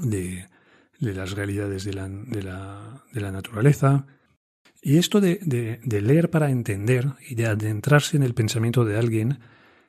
de, 0.00 0.46
de 0.98 1.14
las 1.14 1.32
realidades 1.32 1.84
de 1.84 1.92
la, 1.94 2.08
de 2.08 2.42
la, 2.42 3.04
de 3.12 3.20
la 3.20 3.32
naturaleza, 3.32 4.06
y 4.82 4.96
esto 4.96 5.20
de, 5.20 5.38
de, 5.82 6.00
leer 6.00 6.30
para 6.30 6.50
entender 6.50 7.06
y 7.28 7.34
de 7.34 7.46
adentrarse 7.46 8.16
en 8.16 8.22
el 8.22 8.34
pensamiento 8.34 8.84
de 8.84 8.96
alguien 8.96 9.40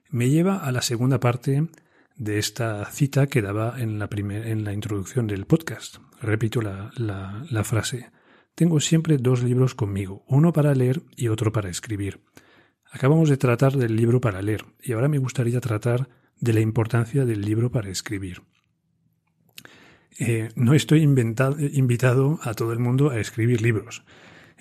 me 0.10 0.30
lleva 0.30 0.58
a 0.58 0.72
la 0.72 0.82
segunda 0.82 1.20
parte 1.20 1.68
de 2.16 2.40
esta 2.40 2.86
cita 2.86 3.28
que 3.28 3.42
daba 3.42 3.76
en 3.80 4.00
la, 4.00 4.10
en 4.12 4.64
la 4.64 4.74
introducción 4.74 5.28
del 5.28 5.46
podcast. 5.46 5.98
Repito 6.22 6.62
la, 6.62 6.92
la, 6.98 7.64
frase. 7.64 8.12
Tengo 8.56 8.80
siempre 8.80 9.18
dos 9.18 9.44
libros 9.44 9.76
conmigo, 9.76 10.24
uno 10.28 10.54
para 10.54 10.76
leer 10.76 11.02
y 11.16 11.30
otro 11.30 11.52
para 11.52 11.70
escribir. 11.70 12.22
Acabamos 12.92 13.30
de 13.30 13.38
tratar 13.38 13.74
del 13.74 13.96
libro 13.96 14.22
para 14.22 14.42
leer 14.42 14.66
y 14.84 14.92
ahora 14.92 15.08
me 15.08 15.18
gustaría 15.18 15.62
tratar 15.62 16.10
de 16.40 16.54
la 16.54 16.60
importancia 16.60 17.26
del 17.26 17.42
libro 17.42 17.72
para 17.72 17.90
escribir. 17.90 18.42
Eh, 20.20 20.50
no 20.56 20.74
estoy 20.74 21.02
invitado 21.02 22.40
a 22.44 22.54
todo 22.54 22.74
el 22.74 22.80
mundo 22.80 23.10
a 23.10 23.20
escribir 23.20 23.62
libros. 23.62 24.04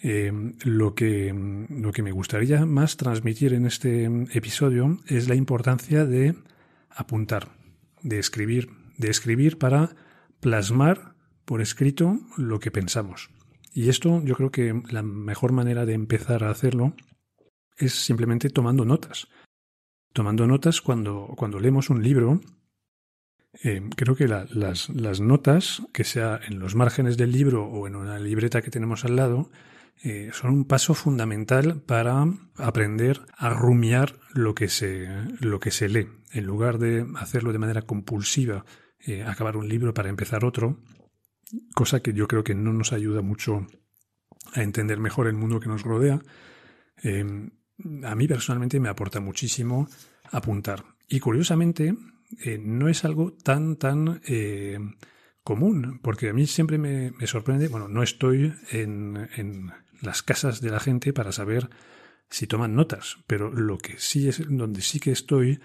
Eh, 0.02 0.32
lo, 0.64 0.94
que, 0.94 1.34
lo 1.68 1.92
que 1.92 2.02
me 2.02 2.12
gustaría 2.12 2.64
más 2.64 2.96
transmitir 2.96 3.52
en 3.52 3.66
este 3.66 4.06
episodio 4.32 4.98
es 5.06 5.28
la 5.28 5.34
importancia 5.34 6.06
de 6.06 6.34
apuntar, 7.00 7.48
de 8.02 8.18
escribir, 8.18 8.70
de 8.98 9.10
escribir 9.10 9.58
para 9.58 9.96
plasmar 10.40 11.14
por 11.44 11.60
escrito 11.60 12.20
lo 12.36 12.60
que 12.60 12.70
pensamos. 12.70 13.30
Y 13.72 13.88
esto 13.88 14.22
yo 14.24 14.34
creo 14.34 14.50
que 14.50 14.82
la 14.90 15.02
mejor 15.02 15.52
manera 15.52 15.86
de 15.86 15.94
empezar 15.94 16.44
a 16.44 16.50
hacerlo 16.50 16.94
es 17.76 17.94
simplemente 17.94 18.50
tomando 18.50 18.84
notas. 18.84 19.28
Tomando 20.12 20.46
notas 20.46 20.80
cuando, 20.80 21.34
cuando 21.36 21.60
leemos 21.60 21.88
un 21.88 22.02
libro, 22.02 22.40
eh, 23.62 23.80
creo 23.96 24.14
que 24.14 24.28
las, 24.28 24.88
las 24.88 25.20
notas, 25.20 25.82
que 25.92 26.04
sea 26.04 26.40
en 26.46 26.58
los 26.58 26.74
márgenes 26.74 27.16
del 27.16 27.32
libro 27.32 27.64
o 27.64 27.86
en 27.86 27.96
una 27.96 28.18
libreta 28.18 28.60
que 28.60 28.70
tenemos 28.70 29.04
al 29.04 29.16
lado, 29.16 29.50
eh, 30.02 30.30
son 30.32 30.50
un 30.50 30.64
paso 30.64 30.94
fundamental 30.94 31.82
para 31.82 32.24
aprender 32.56 33.20
a 33.36 33.50
rumiar 33.50 34.18
lo 34.32 34.54
que 34.54 34.68
se, 34.68 35.08
lo 35.40 35.60
que 35.60 35.70
se 35.70 35.88
lee. 35.88 36.08
En 36.32 36.46
lugar 36.46 36.78
de 36.78 37.06
hacerlo 37.16 37.52
de 37.52 37.58
manera 37.58 37.82
compulsiva, 37.82 38.64
eh, 38.98 39.22
acabar 39.22 39.56
un 39.56 39.68
libro 39.68 39.92
para 39.92 40.08
empezar 40.08 40.44
otro, 40.44 40.78
cosa 41.74 42.00
que 42.00 42.14
yo 42.14 42.28
creo 42.28 42.44
que 42.44 42.54
no 42.54 42.72
nos 42.72 42.92
ayuda 42.92 43.20
mucho 43.20 43.66
a 44.54 44.62
entender 44.62 44.98
mejor 44.98 45.26
el 45.26 45.34
mundo 45.34 45.60
que 45.60 45.68
nos 45.68 45.82
rodea, 45.82 46.20
eh, 47.02 47.50
a 48.04 48.14
mí 48.14 48.28
personalmente 48.28 48.80
me 48.80 48.88
aporta 48.88 49.20
muchísimo 49.20 49.88
apuntar. 50.30 50.84
Y 51.08 51.20
curiosamente, 51.20 51.94
no 52.60 52.88
es 52.88 53.04
algo 53.04 53.32
tan, 53.32 53.76
tan 53.76 54.20
común, 55.44 56.00
porque 56.02 56.28
a 56.28 56.32
mí 56.32 56.46
siempre 56.46 56.78
me, 56.78 57.12
sorprende, 57.26 57.68
bueno, 57.68 57.88
no 57.88 58.02
estoy 58.02 58.54
en, 58.70 59.28
en, 59.36 59.72
las 60.02 60.22
casas 60.22 60.60
de 60.62 60.70
la 60.70 60.80
gente 60.80 61.12
para 61.12 61.30
saber 61.30 61.68
si 62.30 62.46
toman 62.46 62.74
notas, 62.74 63.18
pero 63.26 63.50
lo 63.52 63.76
que 63.76 63.98
sí 63.98 64.28
es 64.28 64.42
donde 64.48 64.80
sí 64.80 64.98
que 64.98 65.10
estoy 65.10 65.60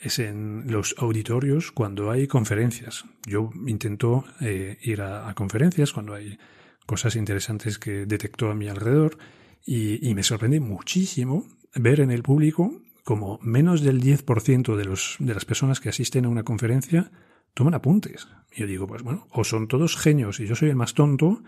es 0.00 0.18
en 0.18 0.64
los 0.66 0.94
auditorios 0.98 1.72
cuando 1.72 2.10
hay 2.10 2.26
conferencias. 2.26 3.04
Yo 3.26 3.50
intento 3.66 4.24
eh, 4.40 4.78
ir 4.82 5.02
a, 5.02 5.32
conferencias 5.34 5.92
cuando 5.92 6.14
hay 6.14 6.38
cosas 6.84 7.16
interesantes 7.16 7.78
que 7.78 8.06
detecto 8.06 8.50
a 8.50 8.54
mi 8.54 8.68
alrededor 8.68 9.18
y, 9.64 10.14
me 10.14 10.22
sorprende 10.22 10.60
muchísimo 10.60 11.46
ver 11.74 12.00
en 12.00 12.12
el 12.12 12.22
público 12.22 12.80
como 13.02 13.38
menos 13.42 13.82
del 13.82 14.00
10% 14.00 14.76
de, 14.76 14.84
los, 14.84 15.16
de 15.18 15.34
las 15.34 15.44
personas 15.44 15.80
que 15.80 15.88
asisten 15.88 16.24
a 16.24 16.28
una 16.28 16.44
conferencia 16.44 17.10
toman 17.56 17.74
apuntes. 17.74 18.28
Y 18.54 18.60
yo 18.60 18.66
digo, 18.66 18.86
pues 18.86 19.02
bueno, 19.02 19.26
o 19.30 19.42
son 19.42 19.66
todos 19.66 19.96
genios 19.96 20.40
y 20.40 20.46
yo 20.46 20.54
soy 20.54 20.68
el 20.68 20.76
más 20.76 20.92
tonto, 20.92 21.42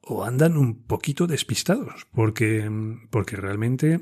o 0.00 0.24
andan 0.24 0.56
un 0.56 0.84
poquito 0.84 1.26
despistados, 1.26 2.06
porque, 2.12 2.70
porque 3.10 3.36
realmente 3.36 4.00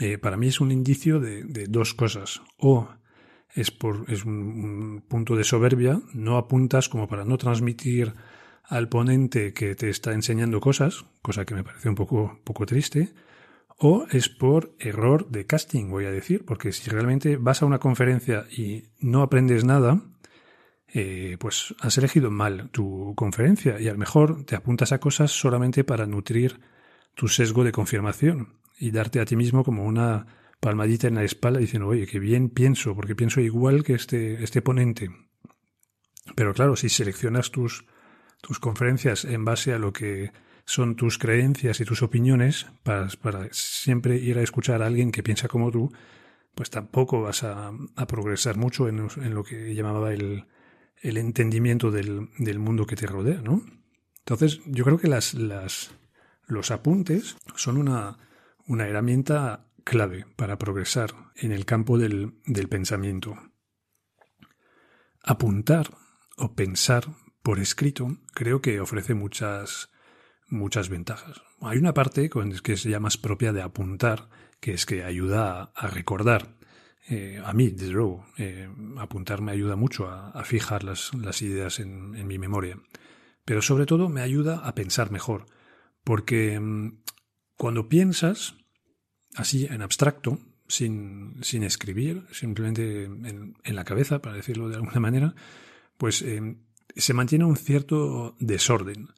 eh, 0.00 0.18
para 0.18 0.36
mí 0.36 0.48
es 0.48 0.60
un 0.60 0.70
indicio 0.70 1.18
de, 1.18 1.66
dos 1.68 1.94
cosas. 1.94 2.42
O 2.58 2.88
es, 3.54 3.70
por, 3.70 4.04
es 4.08 4.24
un, 4.24 5.02
punto 5.08 5.34
de 5.34 5.44
soberbia, 5.44 6.00
no 6.12 6.36
apuntas 6.36 6.88
como 6.88 7.08
para 7.08 7.24
no 7.24 7.38
transmitir 7.38 8.12
al 8.64 8.90
ponente 8.90 9.54
que 9.54 9.74
te 9.74 9.88
está 9.88 10.12
enseñando 10.12 10.60
cosas, 10.60 11.06
cosa 11.22 11.46
que 11.46 11.54
me 11.54 11.64
parece 11.64 11.88
un 11.88 11.94
poco, 11.94 12.38
poco 12.44 12.66
triste, 12.66 13.14
o 13.78 14.06
es 14.10 14.28
por 14.28 14.74
error 14.78 15.30
de 15.30 15.46
casting, 15.46 15.88
voy 15.88 16.04
a 16.04 16.10
decir, 16.10 16.44
porque 16.44 16.72
si 16.72 16.90
realmente 16.90 17.36
vas 17.36 17.62
a 17.62 17.66
una 17.66 17.78
conferencia 17.78 18.44
y 18.50 18.88
no 19.00 19.22
aprendes 19.22 19.64
nada, 19.64 20.02
eh, 20.94 21.36
pues 21.38 21.74
has 21.80 21.98
elegido 21.98 22.30
mal 22.30 22.70
tu 22.70 23.14
conferencia 23.14 23.80
y 23.80 23.88
a 23.88 23.92
lo 23.92 23.98
mejor 23.98 24.44
te 24.44 24.56
apuntas 24.56 24.92
a 24.92 25.00
cosas 25.00 25.30
solamente 25.30 25.84
para 25.84 26.06
nutrir 26.06 26.60
tu 27.14 27.28
sesgo 27.28 27.64
de 27.64 27.72
confirmación 27.72 28.60
y 28.78 28.90
darte 28.90 29.20
a 29.20 29.24
ti 29.24 29.36
mismo 29.36 29.64
como 29.64 29.84
una 29.84 30.26
palmadita 30.60 31.08
en 31.08 31.16
la 31.16 31.24
espalda 31.24 31.60
diciendo, 31.60 31.88
oye, 31.88 32.06
que 32.06 32.18
bien 32.18 32.48
pienso, 32.48 32.94
porque 32.94 33.14
pienso 33.14 33.40
igual 33.40 33.84
que 33.84 33.94
este, 33.94 34.42
este 34.42 34.62
ponente. 34.62 35.10
Pero 36.34 36.54
claro, 36.54 36.76
si 36.76 36.88
seleccionas 36.88 37.50
tus, 37.50 37.86
tus 38.40 38.58
conferencias 38.58 39.24
en 39.24 39.44
base 39.44 39.72
a 39.72 39.78
lo 39.78 39.92
que 39.92 40.32
son 40.64 40.96
tus 40.96 41.18
creencias 41.18 41.80
y 41.80 41.84
tus 41.84 42.02
opiniones, 42.02 42.66
para, 42.82 43.08
siempre 43.52 44.16
ir 44.16 44.38
a 44.38 44.42
escuchar 44.42 44.82
a 44.82 44.86
alguien 44.86 45.10
que 45.10 45.22
piensa 45.22 45.48
como 45.48 45.70
tú, 45.70 45.90
pues 46.54 46.70
tampoco 46.70 47.22
vas 47.22 47.44
a, 47.44 47.72
a 47.96 48.06
progresar 48.06 48.56
mucho 48.56 48.88
en, 48.88 49.08
en, 49.16 49.34
lo 49.34 49.44
que 49.44 49.74
llamaba 49.74 50.12
el, 50.12 50.44
el 51.02 51.16
entendimiento 51.16 51.90
del, 51.90 52.28
del, 52.38 52.58
mundo 52.58 52.86
que 52.86 52.96
te 52.96 53.06
rodea, 53.06 53.40
¿no? 53.40 53.62
Entonces, 54.20 54.60
yo 54.66 54.84
creo 54.84 54.98
que 54.98 55.08
las, 55.08 55.34
las, 55.34 55.90
los 56.46 56.70
apuntes 56.70 57.36
son 57.54 57.78
una, 57.78 58.18
una 58.66 58.86
herramienta 58.86 59.66
clave 59.84 60.26
para 60.36 60.58
progresar 60.58 61.14
en 61.36 61.52
el 61.52 61.64
campo 61.64 61.98
del, 61.98 62.34
del 62.44 62.68
pensamiento. 62.68 63.36
Apuntar 65.22 65.90
o 66.36 66.54
pensar 66.54 67.06
por 67.42 67.58
escrito 67.58 68.18
creo 68.34 68.60
que 68.60 68.80
ofrece 68.80 69.14
muchas, 69.14 69.90
muchas 70.48 70.90
ventajas. 70.90 71.40
Hay 71.60 71.78
una 71.78 71.94
parte 71.94 72.30
que 72.62 72.72
es 72.72 72.82
ya 72.82 73.00
más 73.00 73.16
propia 73.16 73.52
de 73.52 73.62
apuntar, 73.62 74.28
que 74.60 74.72
es 74.72 74.84
que 74.84 75.04
ayuda 75.04 75.72
a 75.74 75.86
recordar. 75.86 76.57
Eh, 77.10 77.40
a 77.42 77.52
mí, 77.54 77.70
desde 77.70 77.92
luego, 77.92 78.26
eh, 78.36 78.68
apuntar 78.98 79.40
me 79.40 79.52
ayuda 79.52 79.76
mucho 79.76 80.08
a, 80.08 80.44
fijar 80.44 80.84
las, 80.84 81.12
ideas 81.42 81.80
en, 81.80 82.26
mi 82.26 82.38
memoria. 82.38 82.78
Pero 83.44 83.62
sobre 83.62 83.86
todo 83.86 84.08
me 84.08 84.20
ayuda 84.20 84.58
a 84.58 84.74
pensar 84.74 85.10
mejor. 85.10 85.46
Porque 86.04 86.60
mm, 86.60 86.98
cuando 87.56 87.88
piensas 87.88 88.56
así 89.34 89.66
en 89.66 89.80
abstracto, 89.80 90.38
sin, 90.68 91.40
escribir, 91.42 92.26
simplemente 92.30 93.04
en, 93.04 93.54
la 93.64 93.84
cabeza, 93.84 94.20
para 94.20 94.36
decirlo 94.36 94.68
de 94.68 94.76
alguna 94.76 95.00
manera, 95.00 95.34
pues 95.96 96.20
eh, 96.22 96.56
se 96.94 97.14
mantiene 97.14 97.44
un 97.44 97.56
cierto 97.56 98.36
desorden. 98.38 99.08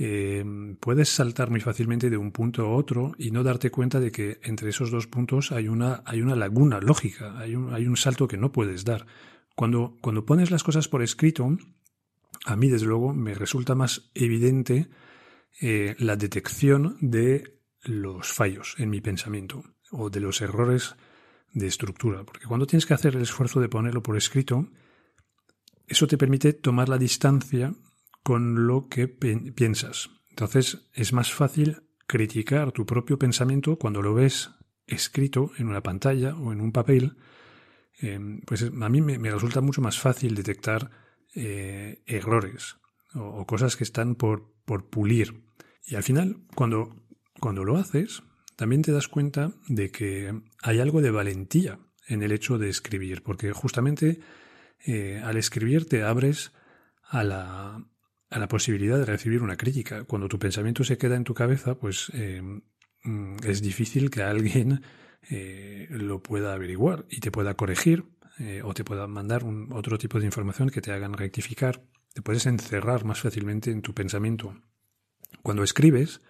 Eh, 0.00 0.44
puedes 0.78 1.08
saltar 1.08 1.50
muy 1.50 1.58
fácilmente 1.60 2.08
de 2.08 2.16
un 2.16 2.30
punto 2.30 2.62
a 2.62 2.70
otro 2.70 3.12
y 3.18 3.32
no 3.32 3.42
darte 3.42 3.72
cuenta 3.72 3.98
de 3.98 4.12
que 4.12 4.38
entre 4.44 4.70
esos 4.70 4.92
dos 4.92 5.08
puntos 5.08 5.50
hay 5.50 5.66
una, 5.66 6.04
hay 6.06 6.20
una 6.20 6.36
laguna 6.36 6.78
lógica, 6.80 7.36
hay 7.36 7.56
un, 7.56 7.74
hay 7.74 7.88
un 7.88 7.96
salto 7.96 8.28
que 8.28 8.36
no 8.36 8.52
puedes 8.52 8.84
dar. 8.84 9.06
Cuando, 9.56 9.98
cuando 10.00 10.24
pones 10.24 10.52
las 10.52 10.62
cosas 10.62 10.86
por 10.86 11.02
escrito, 11.02 11.48
a 12.44 12.54
mí 12.54 12.68
desde 12.68 12.86
luego 12.86 13.12
me 13.12 13.34
resulta 13.34 13.74
más 13.74 14.12
evidente 14.14 14.88
eh, 15.60 15.96
la 15.98 16.14
detección 16.14 16.96
de 17.00 17.58
los 17.82 18.32
fallos 18.32 18.76
en 18.78 18.90
mi 18.90 19.00
pensamiento 19.00 19.64
o 19.90 20.10
de 20.10 20.20
los 20.20 20.40
errores 20.42 20.94
de 21.52 21.66
estructura. 21.66 22.22
Porque 22.22 22.46
cuando 22.46 22.68
tienes 22.68 22.86
que 22.86 22.94
hacer 22.94 23.16
el 23.16 23.22
esfuerzo 23.22 23.60
de 23.60 23.68
ponerlo 23.68 24.00
por 24.00 24.16
escrito, 24.16 24.68
eso 25.88 26.06
te 26.06 26.18
permite 26.18 26.52
tomar 26.52 26.88
la 26.88 26.98
distancia 26.98 27.74
con 28.28 28.66
lo 28.66 28.90
que 28.90 29.08
piensas. 29.08 30.10
Entonces 30.28 30.90
es 30.92 31.14
más 31.14 31.32
fácil 31.32 31.84
criticar 32.06 32.72
tu 32.72 32.84
propio 32.84 33.18
pensamiento 33.18 33.78
cuando 33.78 34.02
lo 34.02 34.12
ves 34.12 34.50
escrito 34.86 35.50
en 35.56 35.66
una 35.66 35.82
pantalla 35.82 36.36
o 36.36 36.52
en 36.52 36.60
un 36.60 36.70
papel. 36.70 37.16
Em, 37.98 38.42
pues 38.42 38.64
a 38.64 38.88
mí 38.90 39.00
me, 39.00 39.30
resulta 39.30 39.62
mucho 39.62 39.80
más 39.80 39.98
fácil 39.98 40.34
detectar 40.34 40.90
eh, 41.34 42.02
errores 42.04 42.76
o, 43.14 43.46
cosas 43.46 43.76
que 43.76 43.84
están 43.84 44.14
por, 44.14 44.52
por 44.66 44.90
pulir. 44.90 45.44
Y 45.86 45.94
al 45.94 46.02
final, 46.02 46.42
cuando, 46.54 46.96
cuando 47.40 47.64
lo 47.64 47.78
haces, 47.78 48.22
también 48.56 48.82
te 48.82 48.92
das 48.92 49.08
cuenta 49.08 49.54
de 49.68 49.90
que 49.90 50.38
hay 50.60 50.80
algo 50.80 51.00
de 51.00 51.12
valentía 51.12 51.78
en 52.06 52.22
el 52.22 52.32
hecho 52.32 52.58
de 52.58 52.68
escribir, 52.68 53.22
porque 53.22 53.52
justamente 53.52 54.20
eh, 54.84 55.18
al 55.24 55.38
escribir 55.38 55.88
te 55.88 56.02
abres 56.02 56.52
a 57.04 57.24
la, 57.24 57.88
a 58.30 58.38
la 58.38 58.48
posibilidad 58.48 58.98
de 58.98 59.04
recibir 59.04 59.42
una 59.42 59.56
crítica. 59.56 60.04
Cuando 60.04 60.28
tu 60.28 60.38
pensamiento 60.38 60.84
se 60.84 60.98
queda 60.98 61.16
en 61.16 61.24
tu 61.24 61.34
cabeza, 61.34 61.76
pues 61.76 62.10
eh, 62.14 62.42
mm, 63.04 63.36
es 63.44 63.62
difícil 63.62 64.10
que 64.10 64.22
alguien 64.22 64.82
eh, 65.30 65.86
lo 65.90 66.22
pueda 66.22 66.52
averiguar 66.52 67.06
y 67.10 67.20
te 67.20 67.30
pueda 67.30 67.54
corregir 67.54 68.04
o 68.62 68.72
te 68.72 68.84
pueda 68.84 69.08
mandar 69.08 69.42
un, 69.42 69.72
otro 69.72 69.98
tipo 69.98 70.20
de 70.20 70.26
información 70.26 70.70
que 70.70 70.80
te 70.80 70.92
hagan 70.92 71.12
rectificar. 71.12 71.82
Te 72.14 72.22
puedes 72.22 72.46
encerrar 72.46 73.04
más 73.04 73.20
fácilmente 73.20 73.72
en 73.72 73.82
tu 73.82 73.94
pensamiento. 73.94 74.54
Cuando 75.42 75.64
escribes, 75.64 76.20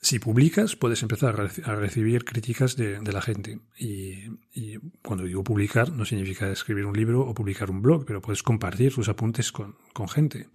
si 0.00 0.18
publicas, 0.18 0.76
puedes 0.76 1.02
empezar 1.02 1.40
a, 1.40 1.74
recibir 1.74 2.24
críticas 2.24 2.76
de, 2.76 3.00
la 3.00 3.22
gente. 3.22 3.60
Y, 3.78 4.28
cuando 5.02 5.24
digo 5.24 5.42
publicar, 5.42 5.92
no 5.92 6.04
significa 6.04 6.50
escribir 6.50 6.86
un 6.86 6.96
libro 6.96 7.22
o 7.22 7.34
publicar 7.34 7.70
un 7.70 7.82
blog, 7.82 8.04
pero 8.04 8.20
puedes 8.20 8.42
compartir 8.42 8.94
tus 8.94 9.08
apuntes 9.08 9.52
con, 9.52 9.76
gente. 10.08 10.48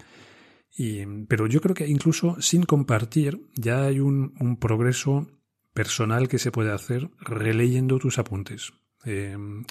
pero 1.27 1.47
yo 1.47 1.59
creo 1.61 1.75
que 1.75 1.87
incluso 1.87 2.39
sin 2.39 2.63
compartir 2.63 3.41
ya 3.55 3.83
hay 3.83 3.99
un, 3.99 4.57
progreso 4.59 5.27
personal 5.73 6.27
que 6.27 6.39
se 6.39 6.51
puede 6.51 6.71
hacer 6.71 7.09
releyendo 7.19 7.97
tus 7.97 8.19
apuntes. 8.19 8.73
Em, 9.03 9.65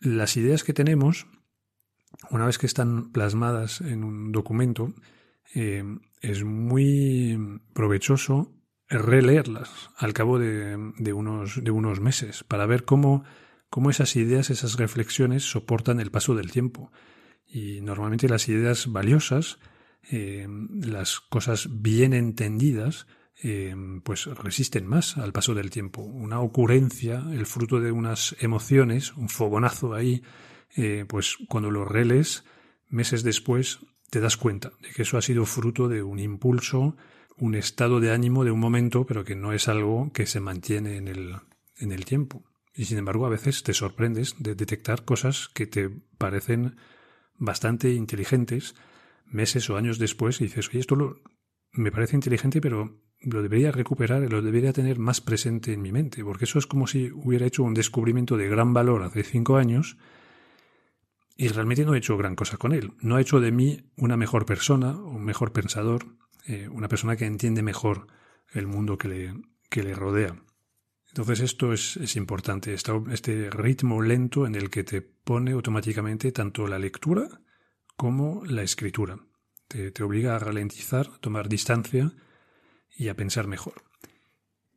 las 0.00 0.36
ideas 0.36 0.62
que 0.62 0.74
tenemos, 0.74 1.26
una 2.30 2.46
vez 2.46 2.58
que 2.58 2.66
están 2.66 3.10
plasmadas 3.12 3.80
en 3.80 4.04
un 4.04 4.32
documento, 4.32 4.92
eh, 5.54 5.84
es 6.20 6.44
muy 6.44 7.60
provechoso 7.72 8.52
releerlas 8.88 9.90
al 9.96 10.12
cabo 10.12 10.38
de, 10.38 10.76
unos, 11.12 11.62
de 11.62 11.70
unos 11.70 12.00
meses 12.00 12.44
para 12.44 12.66
ver 12.66 12.84
cómo, 12.84 13.24
cómo 13.68 13.90
esas 13.90 14.16
ideas, 14.16 14.50
esas 14.50 14.76
reflexiones 14.76 15.44
soportan 15.44 16.00
el 16.00 16.10
paso 16.10 16.34
del 16.34 16.50
tiempo. 16.50 16.92
Y 17.46 17.80
normalmente 17.80 18.28
las 18.28 18.48
ideas 18.48 18.90
valiosas, 18.92 19.58
eh, 20.10 20.46
las 20.70 21.20
cosas 21.20 21.68
bien 21.70 22.12
entendidas, 22.12 23.06
eh, 23.42 23.74
pues 24.02 24.26
resisten 24.26 24.86
más 24.86 25.16
al 25.18 25.32
paso 25.32 25.54
del 25.54 25.70
tiempo. 25.70 26.02
Una 26.02 26.40
ocurrencia, 26.40 27.24
el 27.32 27.46
fruto 27.46 27.80
de 27.80 27.92
unas 27.92 28.36
emociones, 28.40 29.16
un 29.16 29.28
fogonazo 29.28 29.94
ahí, 29.94 30.22
pues 31.08 31.38
cuando 31.48 31.70
lo 31.70 31.86
relees, 31.86 32.44
meses 32.90 33.22
después 33.22 33.78
te 34.10 34.20
das 34.20 34.36
cuenta 34.36 34.72
de 34.80 34.90
que 34.90 35.02
eso 35.02 35.18
ha 35.18 35.22
sido 35.22 35.46
fruto 35.46 35.88
de 35.88 36.02
un 36.02 36.18
impulso, 36.18 36.96
un 37.36 37.54
estado 37.54 38.00
de 38.00 38.12
ánimo 38.12 38.44
de 38.44 38.50
un 38.50 38.60
momento, 38.60 39.06
pero 39.06 39.24
que 39.24 39.36
no 39.36 39.52
es 39.52 39.68
algo 39.68 40.10
que 40.12 40.26
se 40.26 40.40
mantiene 40.40 40.96
en 40.96 41.08
el, 41.08 41.36
en 41.78 41.92
el 41.92 42.04
tiempo. 42.04 42.44
Y 42.74 42.84
sin 42.84 42.98
embargo, 42.98 43.26
a 43.26 43.30
veces 43.30 43.62
te 43.62 43.72
sorprendes 43.72 44.36
de 44.38 44.54
detectar 44.54 45.04
cosas 45.04 45.48
que 45.48 45.66
te 45.66 45.90
parecen 46.18 46.76
bastante 47.38 47.92
inteligentes 47.92 48.74
meses 49.24 49.68
o 49.70 49.76
años 49.76 49.98
después 49.98 50.40
y 50.40 50.44
dices, 50.44 50.68
oye, 50.68 50.80
esto 50.80 50.94
lo, 50.94 51.20
me 51.72 51.90
parece 51.90 52.16
inteligente, 52.16 52.60
pero 52.60 53.00
lo 53.20 53.42
debería 53.42 53.72
recuperar, 53.72 54.30
lo 54.30 54.42
debería 54.42 54.72
tener 54.72 54.98
más 54.98 55.20
presente 55.20 55.72
en 55.72 55.82
mi 55.82 55.92
mente, 55.92 56.22
porque 56.24 56.44
eso 56.44 56.58
es 56.58 56.66
como 56.66 56.86
si 56.86 57.10
hubiera 57.12 57.46
hecho 57.46 57.62
un 57.62 57.74
descubrimiento 57.74 58.36
de 58.36 58.48
gran 58.48 58.72
valor 58.72 59.02
hace 59.02 59.22
cinco 59.22 59.56
años 59.56 59.96
y 61.36 61.48
realmente 61.48 61.84
no 61.84 61.94
he 61.94 61.98
hecho 61.98 62.16
gran 62.16 62.34
cosa 62.34 62.56
con 62.56 62.72
él. 62.72 62.92
No 63.00 63.16
ha 63.16 63.20
hecho 63.20 63.40
de 63.40 63.52
mí 63.52 63.90
una 63.96 64.16
mejor 64.16 64.46
persona, 64.46 64.92
un 64.96 65.24
mejor 65.24 65.52
pensador, 65.52 66.06
eh, 66.46 66.68
una 66.68 66.88
persona 66.88 67.16
que 67.16 67.26
entiende 67.26 67.62
mejor 67.62 68.06
el 68.52 68.66
mundo 68.66 68.96
que 68.96 69.08
le, 69.08 69.34
que 69.68 69.82
le 69.82 69.94
rodea. 69.94 70.42
Entonces 71.08 71.40
esto 71.40 71.72
es, 71.72 71.96
es 71.98 72.16
importante, 72.16 72.74
este 72.74 73.50
ritmo 73.50 74.02
lento 74.02 74.46
en 74.46 74.54
el 74.54 74.70
que 74.70 74.84
te 74.84 75.02
pone 75.02 75.52
automáticamente 75.52 76.32
tanto 76.32 76.66
la 76.66 76.78
lectura 76.78 77.28
como 77.96 78.44
la 78.44 78.62
escritura. 78.62 79.18
Te, 79.68 79.90
te 79.90 80.02
obliga 80.02 80.36
a 80.36 80.38
ralentizar, 80.38 81.08
a 81.14 81.18
tomar 81.18 81.48
distancia 81.48 82.12
y 82.96 83.08
a 83.08 83.16
pensar 83.16 83.46
mejor. 83.46 83.74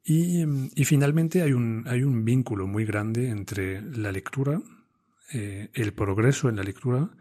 Y, 0.04 0.43
y 0.76 0.86
finalmente 0.86 1.41
hay 1.41 1.54
un, 1.54 1.86
hay 1.88 2.04
un 2.04 2.26
vínculo 2.26 2.67
muy 2.67 2.86
grande 2.86 3.30
entre 3.30 3.82
la 3.82 4.12
lectura 4.12 4.62
eh, 5.32 5.70
el 5.74 5.94
progreso 5.94 6.50
en 6.50 6.56
la 6.56 6.63
lectura 6.63 7.12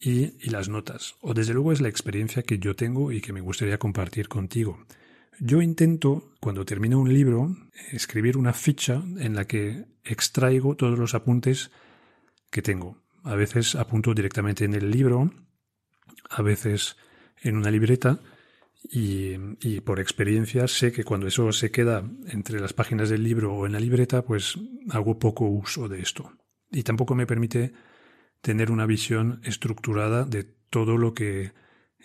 y, 0.00 0.50
las 0.50 0.68
notas. 0.68 1.16
O 1.20 1.34
desde 1.34 1.54
luego 1.54 1.72
es 1.72 1.80
la 1.80 1.88
experiencia 1.88 2.42
que 2.42 2.58
yo 2.58 2.74
tengo 2.74 3.12
y 3.12 3.20
que 3.20 3.32
me 3.32 3.40
gustaría 3.40 3.78
compartir 3.78 4.28
contigo. 4.28 4.84
Yo 5.40 5.62
intento, 5.62 6.32
cuando 6.40 6.64
termino 6.64 6.98
un 6.98 7.12
libro, 7.12 7.56
escribir 7.92 8.36
una 8.36 8.52
ficha 8.52 9.02
en 9.18 9.36
la 9.36 9.46
que 9.46 9.84
extraigo 10.04 10.74
todos 10.74 10.98
los 10.98 11.14
apuntes 11.14 11.70
que 12.50 12.62
tengo. 12.62 12.96
A 13.22 13.36
veces 13.36 13.76
apunto 13.76 14.14
directamente 14.14 14.64
en 14.64 14.74
el 14.74 14.90
libro, 14.90 15.32
a 16.30 16.42
veces 16.42 16.96
en 17.40 17.56
una 17.56 17.70
libreta, 17.70 18.20
y, 18.90 19.34
y, 19.60 19.80
por 19.80 20.00
experiencia 20.00 20.66
sé 20.66 20.92
que 20.92 21.04
cuando 21.04 21.26
eso 21.26 21.52
se 21.52 21.70
queda 21.70 22.08
entre 22.28 22.60
las 22.60 22.72
páginas 22.72 23.10
del 23.10 23.22
libro 23.22 23.54
o 23.54 23.66
en 23.66 23.72
la 23.72 23.80
libreta, 23.80 24.22
pues 24.22 24.54
hago 24.90 25.18
poco 25.18 25.46
uso 25.46 25.88
de 25.88 26.00
esto 26.00 26.32
y 26.70 26.82
tampoco 26.82 27.14
me 27.14 27.26
permite 27.26 27.72
tener 28.40 28.70
una 28.70 28.86
visión 28.86 29.40
estructurada 29.44 30.24
de 30.24 30.44
todo 30.44 30.96
lo 30.96 31.14
que, 31.14 31.52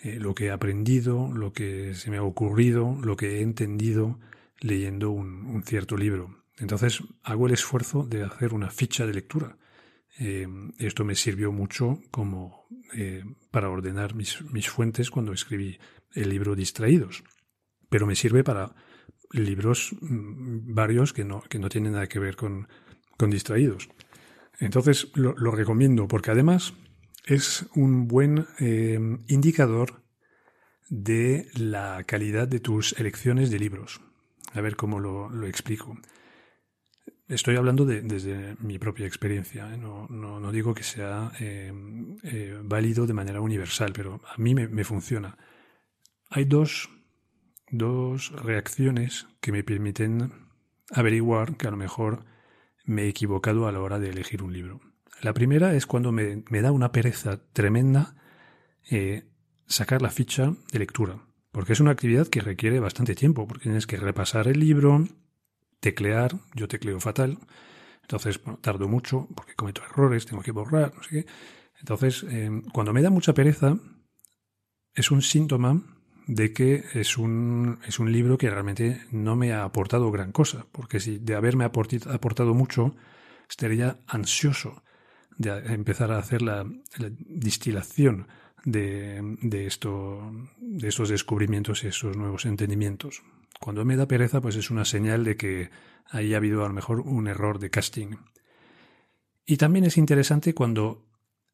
eh, 0.02 0.18
lo 0.18 0.34
que 0.34 0.46
he 0.46 0.50
aprendido, 0.50 1.30
lo 1.32 1.52
que 1.52 1.94
se 1.94 2.10
me 2.10 2.16
ha 2.16 2.22
ocurrido, 2.22 2.98
lo 3.02 3.16
que 3.16 3.38
he 3.38 3.42
entendido 3.42 4.18
leyendo 4.60 5.10
un, 5.10 5.62
cierto 5.64 5.96
libro. 5.96 6.44
Entonces 6.58 7.02
hago 7.22 7.46
el 7.46 7.52
esfuerzo 7.52 8.04
de 8.04 8.22
hacer 8.22 8.54
una 8.54 8.70
ficha 8.70 9.06
de 9.06 9.14
lectura. 9.14 9.58
Eh, 10.18 10.46
esto 10.78 11.04
me 11.04 11.14
sirvió 11.14 11.52
mucho 11.52 12.00
como 12.10 12.66
eh, 12.94 13.24
para 13.50 13.68
ordenar 13.68 14.14
mis, 14.14 14.42
mis, 14.52 14.68
fuentes 14.68 15.10
cuando 15.10 15.32
escribí 15.32 15.78
el 16.12 16.28
libro 16.28 16.54
Distraídos. 16.54 17.24
Pero 17.88 18.06
me 18.06 18.14
sirve 18.14 18.44
para 18.44 18.74
libros 19.32 19.94
mm, 20.00 20.72
varios 20.74 21.12
que 21.12 21.24
no, 21.24 21.42
que 21.42 21.58
no 21.58 21.68
tienen 21.68 21.92
nada 21.92 22.06
que 22.06 22.20
ver 22.20 22.36
con, 22.36 22.68
con 23.16 23.30
distraídos. 23.30 23.88
Entonces 24.58 25.10
lo, 25.14 25.34
recomiendo 25.50 26.08
porque 26.08 26.30
además 26.30 26.74
es 27.26 27.66
un 27.74 28.06
buen 28.06 28.46
eh, 28.60 28.98
indicador 29.28 30.02
de 30.88 31.48
la 31.54 32.04
calidad 32.06 32.46
de 32.46 32.60
tus 32.60 32.92
elecciones 32.98 33.50
de 33.50 33.58
libros. 33.58 34.00
A 34.52 34.60
ver 34.60 34.76
cómo 34.76 35.00
lo, 35.00 35.46
explico. 35.46 35.98
Estoy 37.26 37.56
hablando 37.56 37.86
desde 37.86 38.54
mi 38.60 38.78
propia 38.78 39.06
experiencia, 39.06 39.74
¿eh? 39.74 39.78
no, 39.78 40.52
digo 40.52 40.74
que 40.74 40.82
sea 40.82 41.32
eh, 41.40 41.72
válido 42.62 43.06
de 43.06 43.14
manera 43.14 43.40
universal, 43.40 43.92
pero 43.94 44.20
a 44.26 44.36
mí 44.36 44.54
me, 44.54 44.84
funciona. 44.84 45.36
Hay 46.28 46.44
dos, 46.44 46.90
dos 47.70 48.30
reacciones 48.42 49.26
que 49.40 49.52
me 49.52 49.64
permiten 49.64 50.32
averiguar 50.92 51.56
que 51.56 51.66
a 51.66 51.70
lo 51.70 51.76
mejor 51.76 52.24
me 52.84 53.02
he 53.02 53.08
equivocado 53.08 53.66
a 53.66 53.72
la 53.72 53.80
hora 53.80 53.98
de 53.98 54.10
elegir 54.10 54.42
un 54.42 54.52
libro. 54.52 54.80
La 55.22 55.32
primera 55.32 55.74
es 55.74 55.86
cuando 55.86 56.12
me, 56.12 56.42
da 56.50 56.72
una 56.72 56.92
pereza 56.92 57.40
tremenda 57.52 58.14
eh, 58.90 59.24
sacar 59.66 60.02
la 60.02 60.10
ficha 60.10 60.54
de 60.70 60.78
lectura, 60.78 61.20
porque 61.50 61.72
es 61.72 61.80
una 61.80 61.92
actividad 61.92 62.28
que 62.28 62.40
requiere 62.40 62.80
bastante 62.80 63.14
tiempo, 63.14 63.46
porque 63.46 63.64
tienes 63.64 63.86
que 63.86 63.96
repasar 63.96 64.48
el 64.48 64.60
libro, 64.60 65.06
teclear, 65.80 66.34
yo 66.54 66.68
tecleo 66.68 67.00
fatal, 67.00 67.38
entonces 68.02 68.40
tardo 68.60 68.88
mucho 68.88 69.28
porque 69.34 69.54
cometo 69.54 69.82
errores, 69.82 70.26
tengo 70.26 70.42
que 70.42 70.52
borrar, 70.52 70.92
no 70.94 71.02
sé 71.02 71.08
qué. 71.10 71.26
Entonces, 71.80 72.24
eh, 72.28 72.50
cuando 72.72 72.92
me 72.92 73.02
da 73.02 73.10
mucha 73.10 73.32
pereza, 73.32 73.78
es 74.94 75.10
un 75.10 75.22
síntoma 75.22 75.82
de 76.26 76.52
que 76.52 76.84
es 76.94 77.18
un, 77.18 77.78
es 77.86 77.98
un 77.98 78.12
libro 78.12 78.38
que 78.38 78.50
realmente 78.50 79.02
no 79.10 79.36
me 79.36 79.52
ha 79.52 79.64
aportado 79.64 80.10
gran 80.10 80.32
cosa, 80.32 80.66
porque 80.72 81.00
si 81.00 81.18
de 81.18 81.34
haberme 81.34 81.64
aportado 81.64 82.54
mucho, 82.54 82.94
estaría 83.48 83.98
ansioso 84.06 84.82
de 85.36 85.50
empezar 85.74 86.12
a 86.12 86.18
hacer 86.18 86.42
la, 86.42 86.66
distilación 87.18 88.28
de, 88.64 89.36
de, 89.42 89.66
esto, 89.66 90.32
de 90.58 90.88
estos 90.88 91.08
descubrimientos 91.08 91.84
y 91.84 91.88
esos 91.88 92.16
nuevos 92.16 92.46
entendimientos. 92.46 93.22
Cuando 93.60 93.84
me 93.84 93.96
da 93.96 94.08
pereza, 94.08 94.40
pues 94.40 94.56
es 94.56 94.70
una 94.70 94.84
señal 94.84 95.24
de 95.24 95.36
que 95.36 95.70
ahí 96.06 96.34
ha 96.34 96.38
habido 96.38 96.64
a 96.64 96.68
lo 96.68 96.74
mejor 96.74 97.00
un 97.00 97.26
error 97.28 97.58
de 97.58 97.70
casting. 97.70 98.16
Y 99.46 99.56
también 99.58 99.84
es 99.84 99.98
interesante 99.98 100.54
cuando 100.54 101.04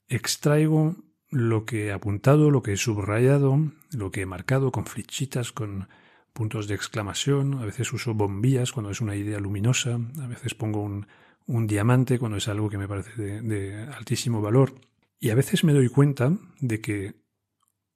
extraigo 0.08 0.96
lo 1.30 1.64
que 1.64 1.86
he 1.86 1.92
apuntado, 1.92 2.50
lo 2.50 2.62
que 2.62 2.72
he 2.72 2.76
subrayado, 2.76 3.58
lo 3.92 4.10
que 4.10 4.22
he 4.22 4.26
marcado 4.26 4.72
con 4.72 4.86
flechitas, 4.86 5.52
con 5.52 5.88
puntos 6.32 6.66
de 6.68 6.74
exclamación, 6.74 7.54
a 7.54 7.64
veces 7.64 7.92
uso 7.92 8.14
bombillas 8.14 8.72
cuando 8.72 8.90
es 8.90 9.00
una 9.00 9.16
idea 9.16 9.38
luminosa, 9.38 9.98
a 10.20 10.26
veces 10.26 10.54
pongo 10.54 10.82
un, 10.82 11.06
diamante 11.66 12.18
cuando 12.18 12.38
es 12.38 12.48
algo 12.48 12.70
que 12.70 12.78
me 12.78 12.88
parece 12.88 13.10
de, 13.42 13.82
altísimo 13.94 14.40
valor. 14.40 14.74
Y 15.18 15.30
a 15.30 15.34
veces 15.34 15.64
me 15.64 15.72
doy 15.72 15.88
cuenta 15.88 16.32
de 16.60 16.80
que 16.80 17.14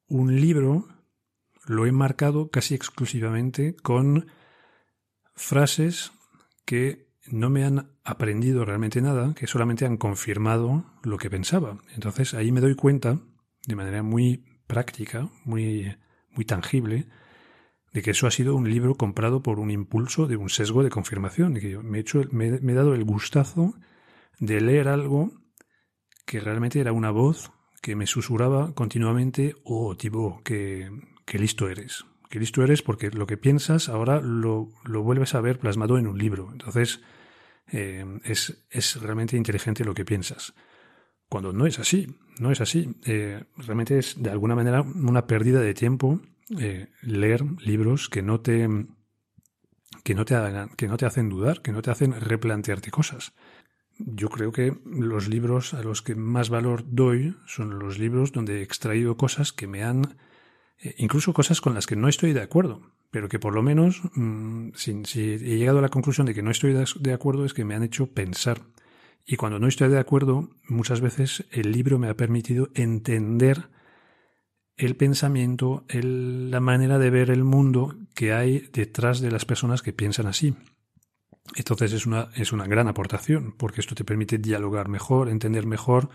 un 0.08 0.40
libro 0.40 0.88
lo 1.66 1.86
he 1.86 1.92
marcado 1.92 2.50
casi 2.50 2.74
exclusivamente 2.74 3.74
con 3.76 4.26
frases 5.34 6.12
que 6.64 7.08
no 7.30 7.50
me 7.50 7.64
han 7.64 7.90
aprendido 8.04 8.64
realmente 8.64 9.00
nada, 9.00 9.34
que 9.34 9.46
solamente 9.46 9.86
han 9.86 9.96
confirmado 9.96 10.84
lo 11.02 11.18
que 11.18 11.30
pensaba. 11.30 11.78
Entonces 11.94 12.34
ahí 12.34 12.52
me 12.52 12.60
doy 12.60 12.74
cuenta, 12.74 13.20
de 13.66 13.76
manera 13.76 14.02
muy 14.02 14.44
práctica, 14.66 15.28
muy, 15.44 15.96
muy 16.30 16.44
tangible, 16.44 17.06
de 17.92 18.02
que 18.02 18.10
eso 18.10 18.26
ha 18.26 18.30
sido 18.30 18.56
un 18.56 18.68
libro 18.68 18.96
comprado 18.96 19.42
por 19.42 19.58
un 19.58 19.70
impulso 19.70 20.26
de 20.26 20.36
un 20.36 20.50
sesgo 20.50 20.82
de 20.82 20.90
confirmación, 20.90 21.54
de 21.54 21.60
que 21.60 21.78
me 21.78 21.98
he, 21.98 22.00
hecho, 22.00 22.22
me, 22.32 22.46
he 22.48 22.74
dado 22.74 22.94
el 22.94 23.04
gustazo 23.04 23.74
de 24.38 24.60
leer 24.60 24.88
algo 24.88 25.32
que 26.26 26.40
realmente 26.40 26.80
era 26.80 26.92
una 26.92 27.10
voz 27.10 27.52
que 27.80 27.94
me 27.94 28.06
susurraba 28.06 28.74
continuamente, 28.74 29.54
oh, 29.62 29.96
tipo, 29.96 30.42
que, 30.42 30.90
que 31.24 31.38
listo 31.38 31.68
eres, 31.68 32.04
que 32.28 32.40
listo 32.40 32.62
eres 32.62 32.82
porque 32.82 33.10
lo 33.10 33.26
que 33.26 33.36
piensas 33.36 33.88
ahora 33.88 34.20
lo, 34.20 34.68
lo 34.84 35.02
vuelves 35.02 35.34
a 35.34 35.40
ver 35.40 35.58
plasmado 35.58 35.98
en 35.98 36.06
un 36.06 36.18
libro. 36.18 36.50
Entonces, 36.52 37.00
eh, 37.70 38.04
es, 38.24 38.64
es, 38.70 39.00
realmente 39.00 39.36
inteligente 39.36 39.84
lo 39.84 39.94
que 39.94 40.04
piensas. 40.04 40.54
Cuando 41.28 41.52
no 41.52 41.66
es 41.66 41.78
así, 41.78 42.06
no 42.38 42.50
es 42.50 42.60
así. 42.60 42.96
Eh, 43.04 43.42
realmente 43.56 43.98
es 43.98 44.22
de 44.22 44.30
alguna 44.30 44.54
manera 44.54 44.82
una 44.82 45.26
pérdida 45.26 45.60
de 45.60 45.74
tiempo 45.74 46.20
eh, 46.58 46.88
leer 47.02 47.42
libros 47.60 48.08
que 48.08 48.22
no 48.22 48.40
te 48.40 48.68
que 50.02 50.14
no 50.14 50.24
te 50.26 50.36
que 50.76 50.88
no 50.88 50.96
te 50.96 51.06
hacen 51.06 51.30
dudar, 51.30 51.62
que 51.62 51.72
no 51.72 51.80
te 51.80 51.90
hacen 51.90 52.12
replantearte 52.20 52.90
cosas. 52.90 53.32
Yo 53.96 54.28
creo 54.28 54.52
que 54.52 54.76
los 54.84 55.28
libros 55.28 55.72
a 55.72 55.82
los 55.82 56.02
que 56.02 56.14
más 56.14 56.50
valor 56.50 56.84
doy 56.86 57.36
son 57.46 57.78
los 57.78 57.98
libros 57.98 58.32
donde 58.32 58.58
he 58.58 58.62
extraído 58.62 59.16
cosas 59.16 59.52
que 59.52 59.66
me 59.66 59.84
han 59.84 60.16
eh, 60.82 60.94
incluso 60.98 61.32
cosas 61.32 61.60
con 61.60 61.74
las 61.74 61.86
que 61.86 61.96
no 61.96 62.08
estoy 62.08 62.32
de 62.32 62.42
acuerdo, 62.42 62.82
pero 63.10 63.28
que 63.28 63.38
por 63.38 63.54
lo 63.54 63.62
menos 63.62 64.02
mm, 64.14 64.70
si, 64.74 65.02
he 65.20 65.56
llegado 65.56 65.78
a 65.78 65.82
la 65.82 65.88
conclusión 65.88 66.26
de 66.26 66.34
que 66.34 66.42
no 66.42 66.50
estoy 66.50 66.74
de 67.00 67.12
acuerdo 67.12 67.44
es 67.44 67.54
que 67.54 67.64
me 67.64 67.74
han 67.74 67.82
hecho 67.82 68.06
pensar. 68.06 68.62
Y 69.26 69.36
cuando 69.36 69.58
no 69.58 69.68
estoy 69.68 69.88
de 69.88 69.98
acuerdo, 69.98 70.50
muchas 70.68 71.00
veces 71.00 71.44
el 71.50 71.72
libro 71.72 71.98
me 71.98 72.08
ha 72.08 72.16
permitido 72.16 72.68
entender 72.74 73.70
el 74.76 74.96
pensamiento, 74.96 75.84
la 75.88 76.60
manera 76.60 76.98
de 76.98 77.10
ver 77.10 77.30
el 77.30 77.44
mundo 77.44 77.96
que 78.14 78.32
hay 78.32 78.68
detrás 78.72 79.20
de 79.20 79.30
las 79.30 79.44
personas 79.44 79.82
que 79.82 79.92
piensan 79.92 80.26
así. 80.26 80.54
Entonces 81.56 81.92
es 81.92 82.06
una, 82.06 82.28
es 82.34 82.52
una 82.52 82.66
gran 82.66 82.88
aportación, 82.88 83.54
porque 83.56 83.80
esto 83.80 83.94
te 83.94 84.04
permite 84.04 84.38
dialogar 84.38 84.88
mejor, 84.88 85.28
entender 85.28 85.66
mejor 85.66 86.08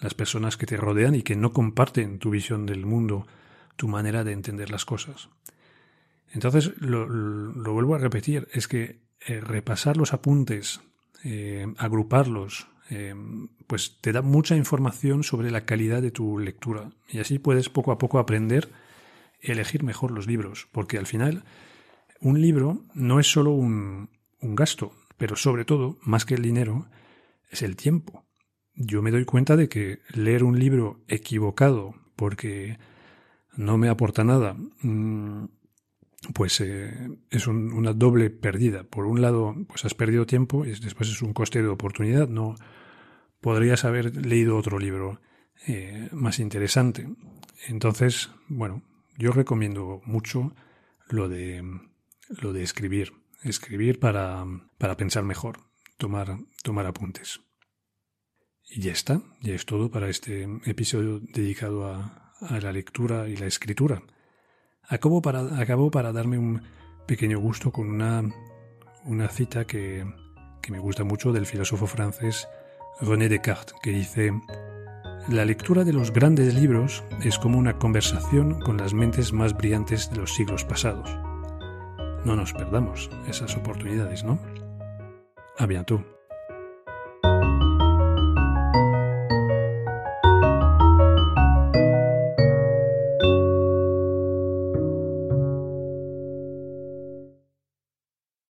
las 0.00 0.14
personas 0.14 0.56
que 0.56 0.66
te 0.66 0.76
rodean 0.76 1.14
y 1.14 1.22
que 1.22 1.36
no 1.36 1.52
comparten 1.52 2.18
tu 2.18 2.30
visión 2.30 2.66
del 2.66 2.86
mundo, 2.86 3.26
tu 3.76 3.88
manera 3.88 4.24
de 4.24 4.32
entender 4.32 4.70
las 4.70 4.84
cosas. 4.84 5.28
Entonces, 6.32 6.72
lo, 6.78 7.06
vuelvo 7.72 7.94
a 7.94 7.98
repetir, 7.98 8.48
es 8.52 8.68
que 8.68 9.00
eh, 9.26 9.40
repasar 9.40 9.96
los 9.96 10.12
apuntes, 10.12 10.80
eh, 11.24 11.66
agruparlos, 11.78 12.68
eh, 12.90 13.14
pues 13.66 13.98
te 14.00 14.12
da 14.12 14.22
mucha 14.22 14.56
información 14.56 15.22
sobre 15.22 15.50
la 15.50 15.64
calidad 15.64 16.02
de 16.02 16.10
tu 16.10 16.38
lectura 16.38 16.90
y 17.08 17.20
así 17.20 17.38
puedes 17.38 17.68
poco 17.68 17.92
a 17.92 17.98
poco 17.98 18.18
aprender 18.18 18.70
elegir 19.40 19.82
mejor 19.82 20.10
los 20.10 20.26
libros, 20.26 20.68
porque 20.72 20.98
al 20.98 21.06
final 21.06 21.44
un 22.20 22.40
libro 22.40 22.84
no 22.94 23.18
es 23.18 23.26
solo 23.26 23.52
un, 23.52 24.10
un 24.40 24.54
gasto, 24.54 24.92
pero 25.16 25.36
sobre 25.36 25.64
todo, 25.64 25.98
más 26.02 26.24
que 26.24 26.34
el 26.34 26.42
dinero, 26.42 26.86
es 27.50 27.62
el 27.62 27.76
tiempo. 27.76 28.24
Yo 28.74 29.02
me 29.02 29.10
doy 29.10 29.24
cuenta 29.24 29.56
de 29.56 29.68
que 29.68 30.00
leer 30.14 30.44
un 30.44 30.58
libro 30.58 31.00
equivocado 31.08 31.94
porque 32.16 32.78
no 33.56 33.78
me 33.78 33.88
aporta 33.88 34.24
nada, 34.24 34.54
mm, 34.54 35.44
pues 36.34 36.60
eh, 36.60 37.08
es 37.30 37.46
una 37.46 37.92
doble 37.92 38.30
pérdida. 38.30 38.84
Por 38.84 39.06
un 39.06 39.20
lado, 39.20 39.54
pues 39.68 39.84
has 39.84 39.94
perdido 39.94 40.26
tiempo 40.26 40.64
y 40.64 40.70
después 40.70 41.08
es 41.08 41.20
un 41.22 41.32
coste 41.32 41.62
de 41.62 41.68
oportunidad. 41.68 42.28
No, 42.28 42.54
podrías 43.40 43.84
haber 43.84 44.24
leído 44.24 44.56
otro 44.56 44.78
libro 44.78 45.20
eh, 45.66 46.08
más 46.12 46.38
interesante. 46.38 47.08
Entonces, 47.66 48.30
bueno, 48.48 48.82
yo 49.18 49.32
recomiendo 49.32 50.00
mucho 50.04 50.54
lo 51.08 51.28
de, 51.28 51.62
lo 52.28 52.52
de 52.52 52.62
escribir. 52.62 53.12
Escribir 53.42 53.98
para, 53.98 54.44
para 54.78 54.96
pensar 54.96 55.24
mejor, 55.24 55.58
tomar, 55.98 56.38
tomar 56.62 56.86
apuntes. 56.86 57.40
Y 58.70 58.80
ya 58.82 58.92
está, 58.92 59.20
ya 59.40 59.54
es 59.54 59.66
todo 59.66 59.90
para 59.90 60.08
este 60.08 60.48
episodio 60.64 61.20
dedicado 61.20 61.86
a, 61.86 62.21
a 62.48 62.60
la 62.60 62.72
lectura 62.72 63.28
y 63.28 63.36
la 63.36 63.46
escritura. 63.46 64.02
Acabo 64.88 65.22
para, 65.22 65.60
acabo 65.60 65.90
para 65.90 66.12
darme 66.12 66.38
un 66.38 66.62
pequeño 67.06 67.38
gusto 67.38 67.70
con 67.70 67.88
una, 67.88 68.22
una 69.04 69.28
cita 69.28 69.64
que, 69.64 70.04
que 70.60 70.72
me 70.72 70.78
gusta 70.78 71.04
mucho 71.04 71.32
del 71.32 71.46
filósofo 71.46 71.86
francés 71.86 72.48
René 73.00 73.28
Descartes, 73.28 73.74
que 73.82 73.90
dice, 73.90 74.32
La 75.28 75.44
lectura 75.44 75.84
de 75.84 75.92
los 75.92 76.12
grandes 76.12 76.54
libros 76.54 77.04
es 77.22 77.38
como 77.38 77.58
una 77.58 77.78
conversación 77.78 78.60
con 78.60 78.76
las 78.76 78.94
mentes 78.94 79.32
más 79.32 79.56
brillantes 79.56 80.10
de 80.10 80.16
los 80.16 80.34
siglos 80.34 80.64
pasados. 80.64 81.10
No 82.24 82.36
nos 82.36 82.52
perdamos 82.52 83.10
esas 83.26 83.56
oportunidades, 83.56 84.22
¿no? 84.22 84.38
A 85.58 85.66
bientôt. 85.66 86.21